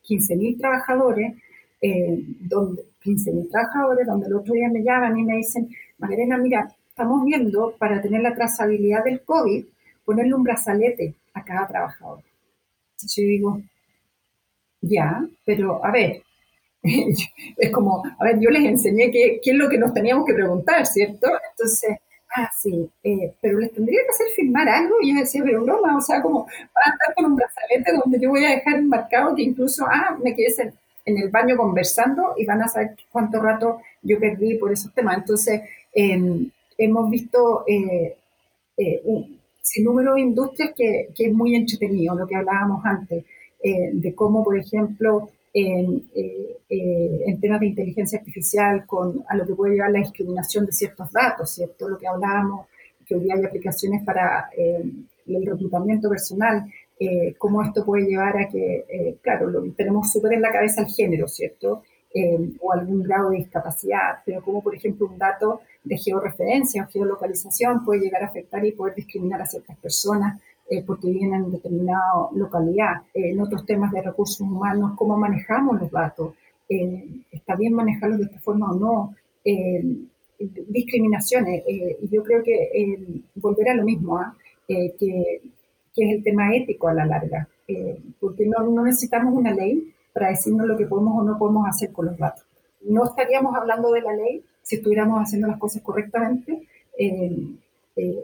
[0.00, 1.34] 15 mil trabajadores,
[1.82, 6.38] eh, donde, 15 mil trabajadores, donde el otro día me llaman y me dicen, Magdalena,
[6.38, 9.64] mira, estamos viendo para tener la trazabilidad del COVID,
[10.04, 12.24] ponerle un brazalete a cada trabajador.
[13.00, 13.60] Yo digo,
[14.80, 16.22] ya, pero a ver,
[16.82, 20.84] es como, a ver, yo les enseñé qué, es lo que nos teníamos que preguntar,
[20.86, 21.28] ¿cierto?
[21.52, 21.98] Entonces,
[22.34, 24.96] ah, sí, eh, pero les tendría que hacer firmar algo.
[25.00, 28.18] Y yo decía, pero broma, o sea, como van a estar con un brazalete donde
[28.18, 30.72] yo voy a dejar marcado que incluso, ah, me quedé
[31.04, 35.18] en, el baño conversando y van a saber cuánto rato yo perdí por esos temas.
[35.18, 35.62] Entonces,
[35.94, 38.16] em, hemos visto eh,
[38.76, 43.24] eh, un, sin número de industrias que, que, es muy entretenido, lo que hablábamos antes,
[43.62, 49.36] eh, de cómo, por ejemplo, en, eh, eh, en, temas de inteligencia artificial, con, a
[49.36, 51.88] lo que puede llevar la discriminación de ciertos datos, ¿cierto?
[51.88, 52.66] Lo que hablábamos,
[53.04, 56.66] que hoy hay aplicaciones para el reclutamiento personal,
[57.38, 61.84] cómo esto puede llevar a que, claro, tenemos súper en la cabeza el género, ¿cierto?
[62.60, 67.84] O algún grado de discapacidad, pero como por ejemplo un dato de georreferencia o geolocalización
[67.84, 70.40] puede llegar a afectar y poder discriminar a ciertas personas
[70.70, 72.96] eh, porque viven en determinada localidad.
[73.14, 76.34] Eh, en otros temas de recursos humanos, cómo manejamos los datos,
[76.68, 79.14] eh, está bien manejarlos de esta forma o no,
[80.68, 81.62] discriminaciones.
[81.66, 84.36] y yo creo que volver a lo mismo, ¿ah?
[84.66, 85.40] que, que,
[85.96, 87.48] es el tema ético a la larga,
[88.20, 91.92] porque no, no necesitamos una ley para decirnos lo que podemos o no podemos hacer
[91.92, 92.44] con los datos.
[92.82, 96.66] No estaríamos hablando de la ley si estuviéramos haciendo las cosas correctamente.
[96.98, 97.46] Eh,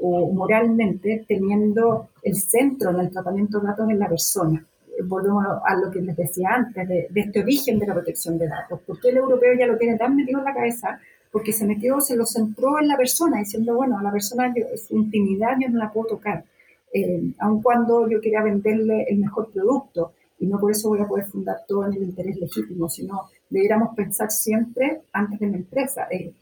[0.01, 4.64] o moralmente teniendo el centro en el tratamiento de datos en la persona.
[5.05, 8.80] Volvemos a lo que les decía antes, de, este origen de la protección de datos.
[8.86, 11.01] porque el europeo ya lo tiene tan metido en la cabeza?
[11.32, 15.57] Porque se metió, se lo centró en la persona, diciendo, bueno, la persona, su intimidad
[15.61, 16.45] yo no la puedo tocar.
[16.92, 21.07] Eh, aun cuando yo quería venderle el mejor producto, y no por eso voy a
[21.07, 26.07] poder fundar todo en el interés legítimo, sino deberíamos pensar siempre antes de la empresa.
[26.11, 26.32] Eh,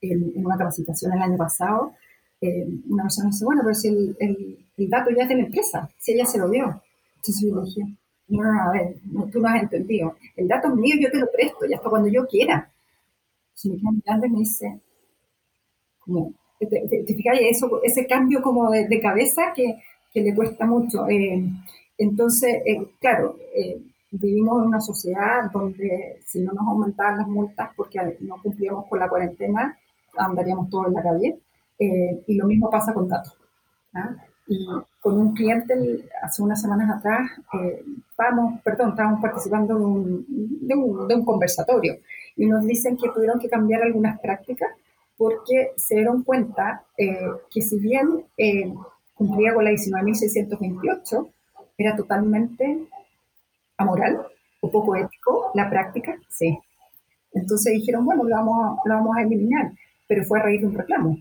[0.00, 1.92] en, una capacitación el año pasado,
[2.40, 5.90] eh, una persona dice, bueno, pero si el, el, dato ya es de la empresa,
[5.98, 6.80] si ella se lo dio.
[7.16, 7.82] Entonces yo dije,
[8.28, 8.96] no, no, a ver,
[9.32, 10.16] tú no has entendido.
[10.36, 12.70] El dato es mío, yo te lo presto, y hasta cuando yo quiera.
[13.54, 14.80] Si me queda mirando y me dice,
[15.98, 19.80] como, ¿te, te, eso, ese cambio como de, cabeza que,
[20.12, 21.08] que, le cuesta mucho?
[21.08, 21.42] Eh,
[21.98, 23.36] entonces, eh, claro,
[24.10, 28.98] vivimos en una sociedad donde si no nos aumentaban las multas porque no cumplíamos con
[28.98, 29.76] la cuarentena,
[30.16, 31.38] andaríamos todos en la calle.
[31.78, 33.36] Eh, y lo mismo pasa con datos.
[33.94, 34.16] ¿ah?
[34.48, 34.66] Y
[35.00, 35.74] con un cliente
[36.22, 40.26] hace unas semanas atrás, eh, estábamos, perdón, estábamos participando de un,
[40.66, 41.98] de, un, de un, conversatorio
[42.36, 44.70] y nos dicen que tuvieron que cambiar algunas prácticas
[45.16, 48.72] porque se dieron cuenta eh, que si bien eh,
[49.14, 51.28] cumplía con la 19.628,
[51.78, 52.86] era totalmente
[53.78, 54.26] amoral
[54.60, 56.58] o poco ético la práctica, sí.
[57.32, 59.72] Entonces dijeron, bueno, lo vamos, lo vamos a eliminar,
[60.06, 61.16] pero fue a raíz de un reclamo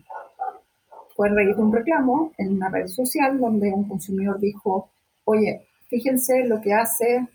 [1.18, 4.92] fue a raíz de un reclamo en una red social donde un consumidor dijo,
[5.26, 7.28] oye, fíjense lo que hace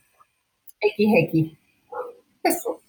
[0.81, 1.53] XX.
[2.45, 2.81] Eso.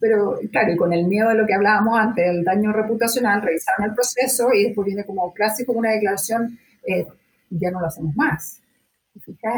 [0.00, 3.86] Pero claro, y con el miedo de lo que hablábamos antes, el daño reputacional, revisaron
[3.86, 7.06] el proceso y después viene como clásico una declaración, eh,
[7.50, 8.60] ya no lo hacemos más.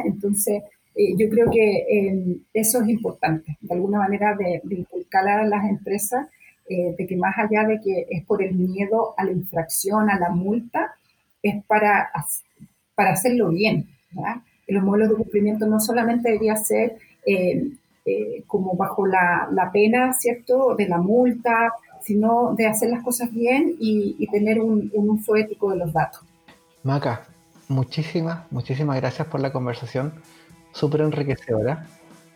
[0.04, 0.62] Entonces,
[0.94, 5.64] eh, yo creo que eh, eso es importante, de alguna manera de, inculcar a las
[5.68, 6.28] empresas
[6.68, 10.18] eh, de que más allá de que es por el miedo a la infracción, a
[10.18, 10.94] la multa,
[11.42, 12.10] es para,
[12.94, 13.88] para hacerlo bien.
[14.66, 17.70] Los modelos de cumplimiento no solamente debería ser eh,
[18.04, 21.72] eh, como bajo la, la, pena, ¿cierto?, de la multa,
[22.02, 26.20] sino de hacer las cosas bien y, tener un, un, uso ético de los datos.
[26.84, 27.26] Maca,
[27.68, 30.14] muchísimas, muchísimas gracias por la conversación,
[30.72, 31.86] súper enriquecedora.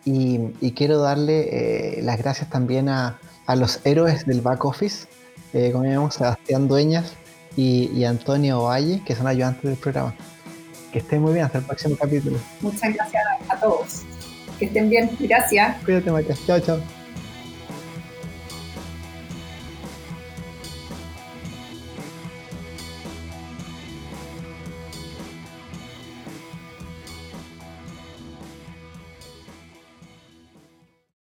[0.04, 3.18] Y, y, quiero darle las gracias también a,
[3.50, 5.08] a los héroes del back office,
[5.52, 7.14] eh, como llamamos Sebastián Dueñas
[7.56, 10.14] y, Antonio Valle, que son ayudantes del programa.
[10.92, 12.38] Que estén muy bien, hasta el próximo capítulo.
[12.60, 14.02] Muchas gracias a todos.
[14.58, 15.82] Que estén bien, gracias.
[15.84, 16.34] Cuídate, Maca.
[16.46, 16.99] Chao, chao.